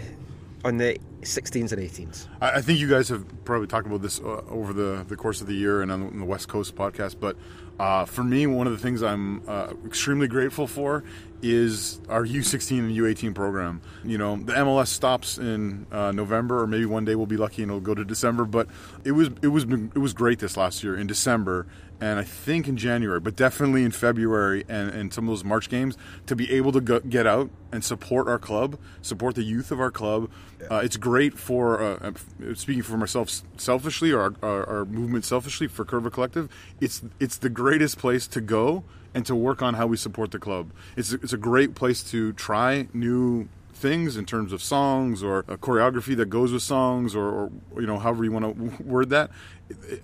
[0.65, 2.27] on the 16s and 18s.
[2.41, 5.39] I, I think you guys have probably talked about this uh, over the, the course
[5.41, 7.19] of the year and on the West Coast podcast.
[7.19, 7.37] But
[7.79, 11.03] uh, for me, one of the things I'm uh, extremely grateful for
[11.41, 13.81] is our U16 and U18 program.
[14.03, 17.61] You know, the MLS stops in uh, November, or maybe one day we'll be lucky
[17.61, 18.45] and it'll go to December.
[18.45, 18.67] But
[19.03, 21.67] it was it was it was great this last year in December.
[21.99, 25.67] And I think in January, but definitely in February and, and some of those March
[25.67, 29.71] games, to be able to go, get out and support our club, support the youth
[29.71, 30.29] of our club,
[30.69, 32.11] uh, it's great for uh,
[32.53, 36.49] speaking for myself selfishly or our, our, our movement selfishly for Curva Collective.
[36.79, 38.83] It's it's the greatest place to go
[39.17, 40.71] and to work on how we support the club.
[40.95, 45.57] It's it's a great place to try new things in terms of songs or a
[45.57, 49.31] choreography that goes with songs or, or you know however you want to word that.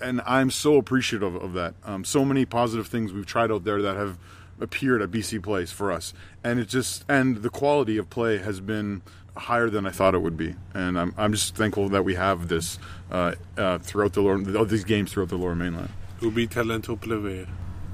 [0.01, 1.76] And I'm so appreciative of that.
[1.86, 4.18] Um, so many positive things we've tried out there that have
[4.59, 8.61] appeared at BC Place for us, and it just and the quality of play has
[8.61, 9.03] been
[9.38, 12.47] higher than I thought it would be, and I'm I'm just thankful that we have
[12.47, 12.80] this
[13.11, 15.89] uh, uh, throughout the lower all these games throughout the Lower Mainland.
[16.20, 17.47] Ubi talento plebe.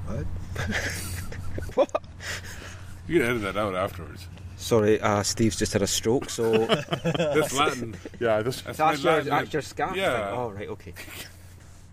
[0.06, 0.24] What?
[3.08, 4.28] You can edit that out afterwards.
[4.56, 7.96] Sorry, uh, Steve's just had a stroke, so That's Latin.
[8.20, 9.28] Yeah, this, That's that's your, Latin.
[9.30, 9.96] that's your scarf.
[9.96, 10.14] Yeah.
[10.30, 10.38] thing?
[10.38, 10.94] Oh, right, okay.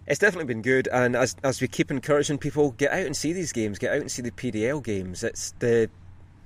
[0.05, 3.33] It's definitely been good, and as as we keep encouraging people, get out and see
[3.33, 3.79] these games.
[3.79, 5.23] Get out and see the PDL games.
[5.23, 5.89] It's the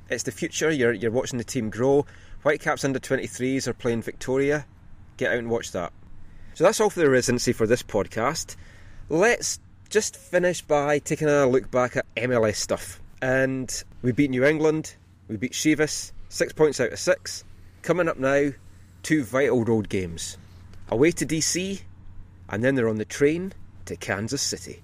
[0.09, 0.71] it's the future.
[0.71, 2.05] You're you're watching the team grow.
[2.43, 4.65] Whitecaps under 23s are playing Victoria.
[5.17, 5.91] Get out and watch that.
[6.53, 8.55] So that's all for the residency for this podcast.
[9.09, 9.59] Let's
[9.91, 13.01] just finish by taking a look back at MLS stuff.
[13.21, 13.71] And
[14.01, 14.95] we beat New England,
[15.27, 17.43] we beat Chivas, six points out of six.
[17.81, 18.51] Coming up now,
[19.03, 20.37] two vital road games.
[20.89, 21.81] Away to DC,
[22.49, 23.53] and then they're on the train
[23.85, 24.81] to Kansas City.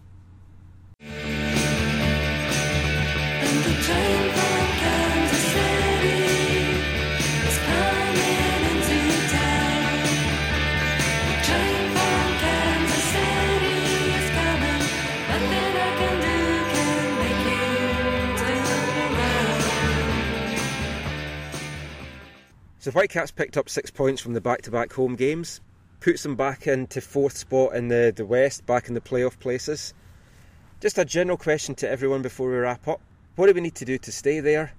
[22.87, 25.59] So Whitecaps picked up six points from the back-to-back home games,
[25.99, 29.93] puts them back into fourth spot in the, the West, back in the playoff places.
[30.79, 33.01] Just a general question to everyone before we wrap up.
[33.35, 34.71] What do we need to do to stay there?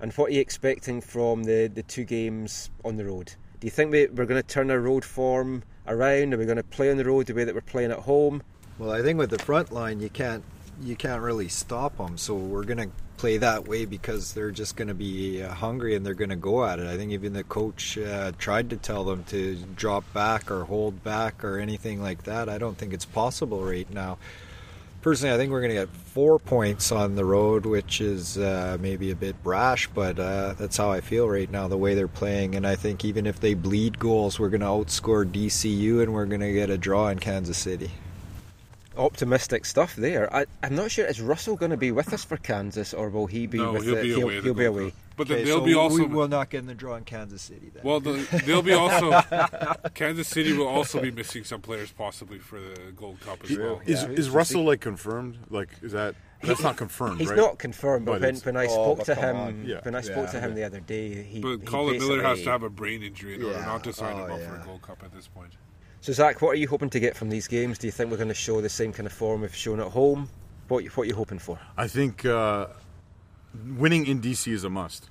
[0.00, 3.34] And what are you expecting from the, the two games on the road?
[3.60, 6.32] Do you think we, we're going to turn our road form around?
[6.32, 8.42] Are we going to play on the road the way that we're playing at home?
[8.78, 10.42] Well, I think with the front line, you can't
[10.80, 12.16] you can't really stop them.
[12.16, 12.88] So we're gonna
[13.22, 16.80] play that way because they're just gonna be uh, hungry and they're gonna go at
[16.80, 16.88] it.
[16.88, 21.04] I think even the coach uh, tried to tell them to drop back or hold
[21.04, 22.48] back or anything like that.
[22.48, 24.18] I don't think it's possible right now.
[25.02, 28.76] Personally, I think we're going to get four points on the road, which is uh,
[28.80, 32.08] maybe a bit brash, but uh, that's how I feel right now, the way they're
[32.08, 32.56] playing.
[32.56, 36.26] And I think even if they bleed goals, we're going to outscore DCU and we're
[36.26, 37.90] going to get a draw in Kansas City.
[39.02, 40.34] Optimistic stuff there.
[40.34, 43.26] I, I'm not sure, is Russell going to be with us for Kansas or will
[43.26, 44.36] he be no, with he'll the, be he'll, away.
[44.36, 44.90] the he'll be away.
[44.90, 44.98] Cup.
[45.16, 47.04] But then Okay, they'll so be also we will not get in the draw in
[47.04, 47.82] Kansas City then.
[47.84, 48.00] well.
[48.00, 49.20] The, they'll be also
[49.94, 53.80] Kansas City will also be missing some players possibly for the Gold Cup as well.
[53.84, 55.38] is Yeah, is Russell like confirmed?
[55.50, 57.20] Like is that that's not confirmed?
[57.20, 57.36] He's right?
[57.36, 59.64] not confirmed, but, But when, when I Oh, spoke but to him.
[59.66, 59.80] Yeah.
[59.82, 60.40] when I spoke to Yeah.
[60.46, 61.40] him the other day, he.
[61.40, 63.64] But he Colin Miller has to have a brain injury in order Yeah.
[63.66, 65.52] not to sign him Oh, up for a oh, Gold Cup at this point.
[66.02, 67.78] So Zach, what are you hoping to get from these games?
[67.78, 69.86] Do you think we're going to show the same kind of form we've shown at
[69.86, 70.28] home?
[70.66, 71.60] What what are you hoping for?
[71.76, 72.66] I think uh,
[73.76, 75.10] winning in DC is a must.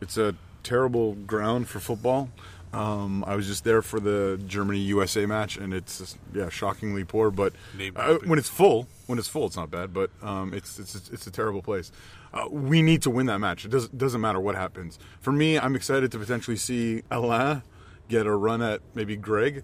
[0.00, 0.34] It's a
[0.64, 2.28] terrible ground for football.
[2.72, 7.04] Um, I was just there for the Germany USA match, and it's just, yeah shockingly
[7.04, 7.30] poor.
[7.30, 7.52] But
[7.94, 9.94] uh, when it's full, when it's full, it's not bad.
[9.94, 11.92] But um, it's, it's it's a terrible place.
[12.34, 13.64] Uh, we need to win that match.
[13.64, 14.98] It doesn't doesn't matter what happens.
[15.20, 17.62] For me, I'm excited to potentially see Alain
[18.08, 19.62] get a run at maybe Greg.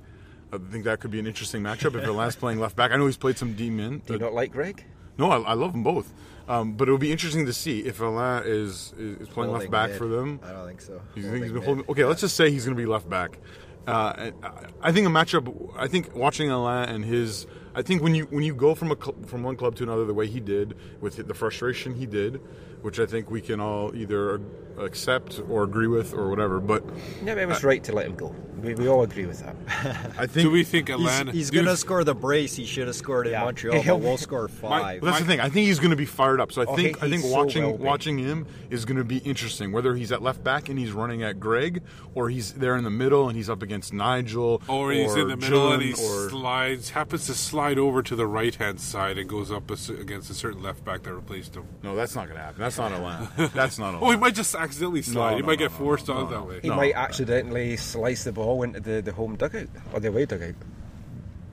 [0.52, 2.90] I think that could be an interesting matchup if Alain's playing left back.
[2.92, 4.02] I know he's played some D min.
[4.06, 4.84] Do you not like Greg?
[5.18, 6.12] No, I, I love them both.
[6.48, 9.70] Um, but it would be interesting to see if Alain is is, is playing left
[9.70, 9.98] back mid.
[9.98, 10.40] for them.
[10.42, 11.00] I don't think so.
[11.14, 11.76] You think he's Holding going to hold?
[11.78, 11.88] mid.
[11.90, 13.38] Okay, let's just say he's going to be left back.
[13.86, 15.74] Uh, I- I think a matchup.
[15.76, 17.46] I think watching Alain and his.
[17.78, 20.04] I think when you when you go from a cl- from one club to another,
[20.04, 22.40] the way he did with the frustration he did,
[22.82, 24.40] which I think we can all either
[24.78, 26.58] accept or agree with or whatever.
[26.58, 26.82] But
[27.24, 28.34] Yeah, but it was right to let him go.
[28.60, 29.54] We, we all agree with that.
[30.18, 32.96] I think Do we think He's, he's going to score the brace he should have
[32.96, 33.44] scored in Yeah.
[33.44, 35.00] Montreal, He'll- but we'll score five.
[35.00, 35.38] But that's the thing.
[35.40, 36.50] I think he's going to be fired up.
[36.50, 37.84] So I Oh, think I think he's so watching well-being.
[37.86, 39.70] watching him is going to be interesting.
[39.70, 41.82] Whether he's at left back and he's running at Greg,
[42.16, 45.36] or he's there in the middle and he's up against Nigel, Or he's in the
[45.36, 49.28] middle and he or slides, happens to slide over to the right hand side and
[49.28, 51.66] goes up a against a certain left back that replaced him.
[51.82, 52.60] no, that's not going to happen.
[52.60, 53.28] That's not Alain.
[53.52, 54.02] That's not Alain.
[54.04, 55.30] Oh, he might just accidentally slide.
[55.32, 56.30] No, he no, might no, get no, forced no, on no.
[56.30, 56.60] that way.
[56.62, 56.76] He No.
[56.76, 60.54] might accidentally slice the ball into the, the home dugout or the away dugout.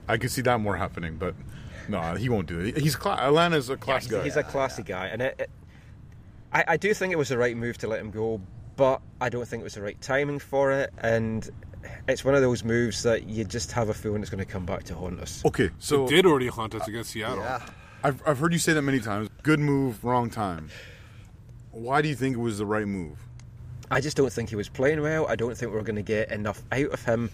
[0.08, 1.34] I could see that more happening, but
[1.88, 2.78] no, he won't do it.
[2.78, 4.22] He's cla- Alain is a class he's, guy.
[4.22, 5.50] he's a classy guy, and it, it,
[6.52, 8.40] I, I do think it was the right move to let him go,
[8.76, 10.92] but I don't think it was the right timing for it.
[10.98, 11.48] And
[12.08, 14.64] it's one of those moves that you just have a feeling it's going to come
[14.64, 15.44] back to haunt us.
[15.44, 17.38] okay, so It did already haunt us against Seattle.
[17.38, 17.60] yeah.
[18.04, 19.28] I've I've heard you say that many times.
[19.42, 20.68] Good move, wrong time.
[21.72, 23.18] Why do you think it was the right move?
[23.90, 25.26] I just don't think he was playing well.
[25.26, 27.30] I don't think we are going to get enough out of him.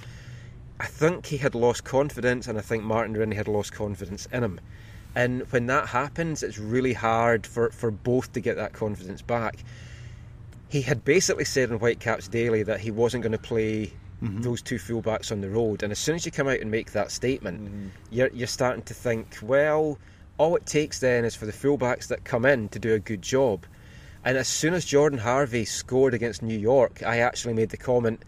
[0.81, 4.43] I think he had lost confidence, and I think Martin Rennie had lost confidence in
[4.43, 4.61] him.
[5.15, 9.57] And when that happens, it's really hard for, for both to get that confidence back.
[10.71, 13.93] He had basically said in Whitecaps Daily that he wasn't going to play
[14.23, 14.43] Mm-hmm.
[14.43, 15.83] those two fullbacks on the road.
[15.83, 17.89] And as soon as you come out and make that statement, mm-hmm.
[18.11, 19.99] you're, you're starting to think, well,
[20.39, 23.21] all it takes then is for the fullbacks that come in to do a good
[23.21, 23.67] job.
[24.25, 28.23] And as soon as Jordan Harvey scored against New York, I actually made the comment,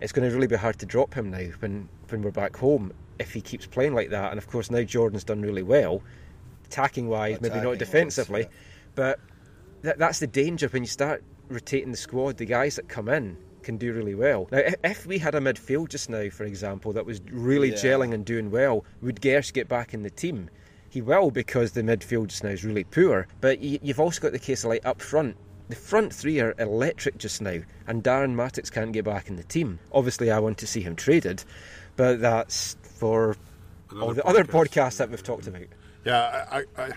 [0.00, 2.92] it's going to really be hard to drop him now when, when we're back home
[3.20, 4.30] if he keeps playing like that.
[4.30, 6.02] And of course, now Jordan's done really well,
[6.66, 8.42] attacking wise, maybe not defensively.
[8.42, 8.48] yeah.
[8.96, 9.20] But
[9.82, 12.38] that, that's the danger when you start rotating the squad.
[12.38, 13.36] The guys that come in
[13.68, 14.48] can do really well.
[14.50, 17.76] Now, if, if we had a midfield just now, for example, that was really Yeah.
[17.76, 20.48] gelling and doing well, would Gersh get back in the team?
[20.88, 23.26] He will because the midfield just now is really poor.
[23.42, 25.36] But y- you've also got the case of like up front.
[25.68, 29.42] The front three are electric just now, and Darren Mattocks can't get back in the
[29.44, 29.78] team.
[29.92, 31.44] Obviously, I want to see him traded,
[31.96, 33.36] but that's for
[34.00, 35.66] all the other podcasts that we've talked about.
[36.06, 36.92] Yeah, I, I,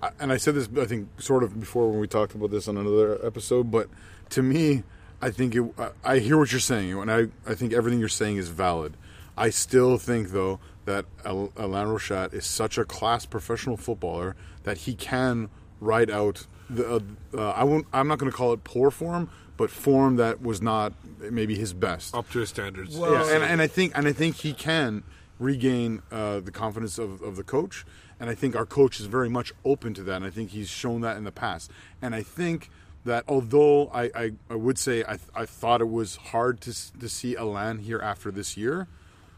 [0.00, 2.68] I, and I said this, I think, sort of before when we talked about this
[2.68, 3.72] on another episode.
[3.72, 3.88] But
[4.30, 4.84] to me,
[5.20, 8.08] I think it, I, I hear what you're saying, and I, I think everything you're
[8.08, 8.96] saying is valid.
[9.36, 14.78] I still think, though, that Al- Alain Rochat is such a class professional footballer that
[14.78, 15.50] he can
[15.80, 16.86] ride out the.
[16.86, 17.00] Uh,
[17.36, 17.86] uh, I won't.
[17.92, 21.72] I'm not going to call it poor form, but form that was not maybe his
[21.72, 22.14] best.
[22.14, 22.96] Up to his standards.
[22.96, 25.02] Yeah, and, and I think and I think he can
[25.38, 27.84] regain uh, the confidence of, of the coach,
[28.18, 30.68] and I think our coach is very much open to that, and I think he's
[30.68, 31.70] shown that in the past,
[32.02, 32.70] and I think
[33.08, 37.08] that although I, I, I would say I, I thought it was hard to to
[37.08, 38.86] see Alain here after this year,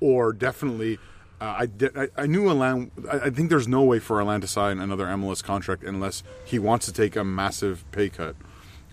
[0.00, 0.98] or definitely.
[1.40, 2.90] Uh, I, I I knew Alain.
[3.10, 6.58] I, I think there's no way for Alain to sign another MLS contract unless he
[6.58, 8.36] wants to take a massive pay cut.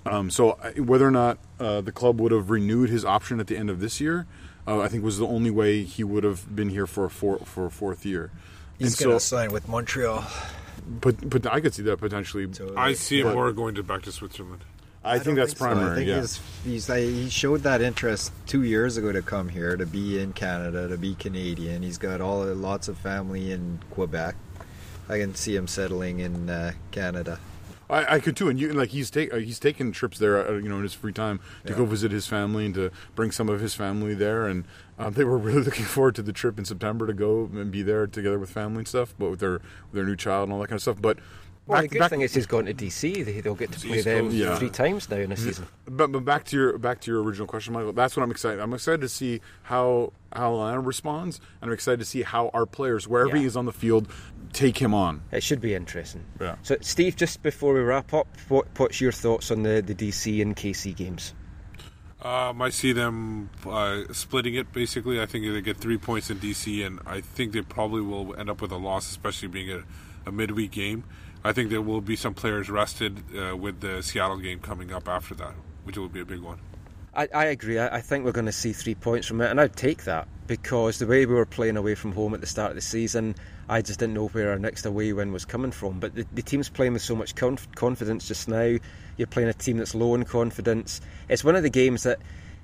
[0.06, 3.48] Um, so I- whether or not uh, the club would have renewed his option at
[3.48, 4.26] the end of this year,
[4.66, 7.40] uh, I think was the only way he would have been here for a four,
[7.40, 8.32] for a fourth year.
[8.80, 10.24] He's going to so, sign with Montreal.
[10.88, 12.48] But but I could see that potentially.
[12.76, 14.64] I see him But- more going to back to Switzerland.
[15.04, 15.66] I, think that's so.
[15.66, 15.96] I primary.
[15.96, 16.20] think yeah.
[16.20, 20.20] he's, he's like, he showed that interest two years ago to come here, to be
[20.20, 21.82] in Canada, to be Canadian.
[21.82, 24.36] He's got all lots of family in Quebec.
[25.08, 27.40] I can see him settling in uh, Canada.
[27.90, 30.54] I, I could too, and you like he's take uh, he's taken trips there, uh,
[30.58, 33.48] you know, in his free time to go visit his family and to bring some
[33.50, 34.66] of his family there, and
[35.00, 37.82] um, they were really looking forward to the trip in September to go and be
[37.82, 40.60] there together with family and stuff, but with their with their new child and all
[40.60, 41.02] that kind of stuff.
[41.02, 41.18] But
[41.66, 43.24] Well, back- the good back- thing is he's gone to DC.
[43.26, 44.32] They- They'll get to play them.
[44.32, 44.58] Yeah.
[44.58, 45.68] three times now in a season.
[45.86, 47.94] But, but back to your back to your original question, Michael.
[47.94, 48.60] That's what I'm excited.
[48.60, 52.66] I'm excited to see how how Atlanta responds, and I'm excited to see how our
[52.66, 53.44] players, wherever Yeah.
[53.44, 54.10] he is on the field,
[54.54, 55.22] take him on.
[55.32, 56.24] It should be interesting.
[56.40, 56.56] Yeah.
[56.64, 60.42] So, Steve, just before we wrap up, what, what's your thoughts on the, the DC
[60.42, 61.34] and KC games?
[62.22, 64.74] Um, I see them uh, splitting it.
[64.74, 68.36] Basically, I think they get three points in DC, and I think they probably will
[68.36, 69.84] end up with a loss, especially being a,
[70.26, 71.04] a midweek game.
[71.44, 75.08] I think there will be some players rested uh, with the Seattle game coming up
[75.08, 76.60] after that, which will be a big one.
[77.14, 77.80] I, I agree.
[77.80, 80.28] I, I think we're going to see three points from it, and I'd take that
[80.48, 83.36] because the way we were playing away from home at the start of the season,
[83.70, 86.00] I just didn't know where our next away win was coming from.
[86.00, 88.78] But the, the team's playing with so much conf- confidence just now.
[89.18, 91.02] You're playing a team that's low in confidence.
[91.28, 92.20] It's one of the games that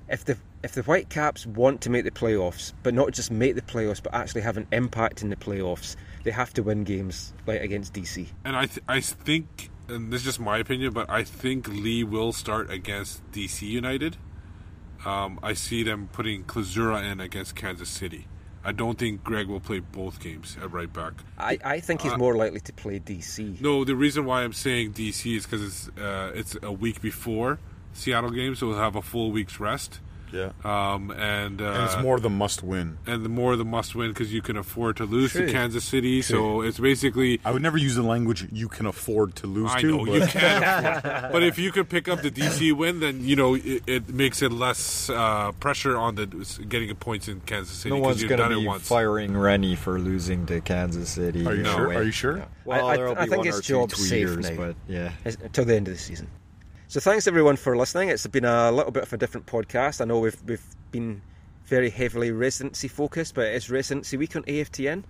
[0.08, 3.62] if the if the Whitecaps want to make the playoffs, but not just make the
[3.62, 7.60] playoffs, but actually have an impact in the playoffs, they have to win games like
[7.60, 8.28] against DC.
[8.44, 12.02] And I, th- I think, and this is just my opinion, but I think Lee
[12.02, 14.16] will start against DC United.
[15.04, 18.26] Um, I see them putting Klazura in against Kansas City.
[18.64, 21.12] I don't think Greg will play both games at right back.
[21.36, 23.60] I, I think he's Uh, more likely to play DC.
[23.60, 27.58] No, the reason why I'm saying DC is because it's uh, it's a week before
[27.92, 30.00] Seattle game, so we'll have a full week's rest.
[30.34, 30.50] Yeah.
[30.64, 32.98] Um, and, uh, and it's more the must win.
[33.06, 35.46] and the more the must win because you can afford to lose True.
[35.46, 36.20] to Kansas City.
[36.22, 39.80] So it's basically I would never use the language you can afford to lose I
[39.82, 39.86] to.
[39.86, 40.62] know but you can,
[40.96, 44.08] afford, but if you could pick up the DC win, then you know it, it
[44.08, 46.26] makes it less uh, pressure on the
[46.68, 48.86] getting points in Kansas City No one's going to be once.
[48.86, 51.46] firing Rennie for losing to Kansas City.
[51.46, 51.88] Are you No sure?
[51.88, 51.96] way.
[51.96, 52.38] Are you sure?
[52.38, 52.44] Yeah.
[52.64, 55.12] Well, I- I- there'll I think one his or safe but yeah.
[55.24, 56.26] is- until the end of the season.
[56.94, 58.10] So thanks everyone for listening.
[58.10, 60.00] It's been a little bit of a different podcast.
[60.00, 61.22] I know we've we've been
[61.64, 65.02] very heavily residency focused, but it's residency week on AFTN.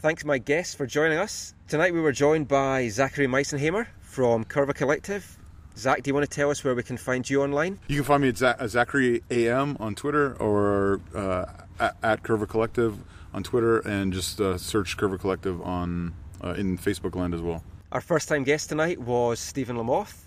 [0.00, 1.94] Thanks my guests for joining us tonight.
[1.94, 5.38] We were joined by Zachary Meisenhamer from Curva Collective.
[5.78, 7.78] Zach, do you want to tell us where we can find you online?
[7.88, 11.46] You can find me at Za- uh, Zachary AM on Twitter or uh,
[11.80, 12.98] at, at Curva Collective
[13.32, 16.12] on Twitter, and just uh, search Curva Collective on
[16.44, 17.64] uh, in Facebook land as well.
[17.90, 20.25] Our first time guest tonight was Stephen Lamoth,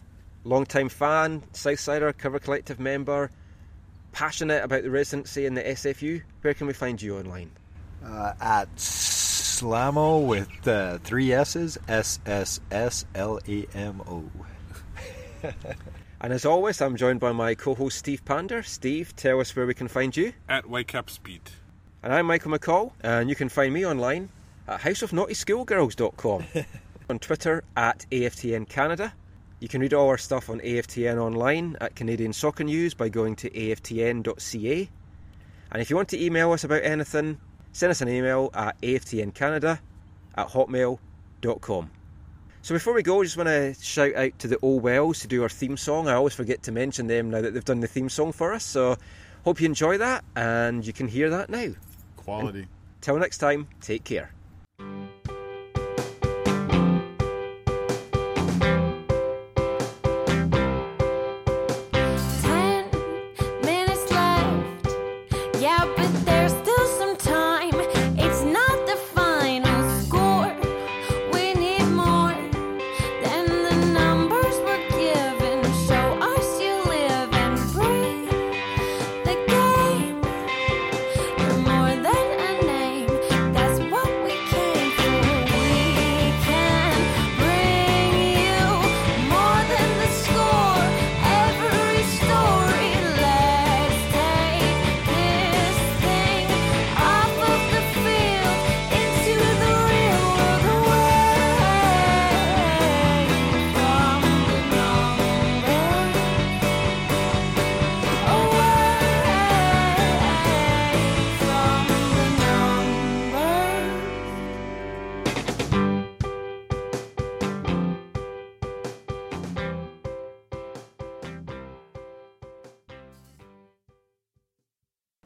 [0.49, 3.31] long-time fan, Southsider, Curva Collective member,
[4.11, 6.21] passionate about the residency and the SFU.
[6.41, 7.51] Where can we find you online?
[8.03, 14.23] Uh, at Slamo with uh, three S's, S S S L A M O.
[16.21, 18.61] And as always, I'm joined by my co-host Steve Pander.
[18.61, 20.33] Steve, tell us where we can find you.
[20.49, 21.39] at Whitecap Speed.
[22.03, 24.27] And I'm Michael McColl, and you can find me online
[24.67, 26.43] at houseofnaughtyschoolgirls.com,
[27.09, 29.13] on Twitter at AFTN Canada.
[29.59, 33.35] You can read all our stuff on AFTN online at Canadian Soccer News by going
[33.37, 34.89] to aftn.ca.
[35.71, 37.37] And if you want to email us about anything,
[37.73, 39.79] send us an email at aftncanada
[40.35, 41.91] at hotmail.com.
[42.61, 45.27] So before we go, I just want to shout out to the Old Wells to
[45.27, 46.07] do our theme song.
[46.07, 48.63] I always forget to mention them now that they've done the theme song for us.
[48.63, 48.97] So
[49.43, 51.71] hope you enjoy that, and you can hear that now.
[52.17, 52.67] Quality.
[53.01, 54.33] Till next time, take care.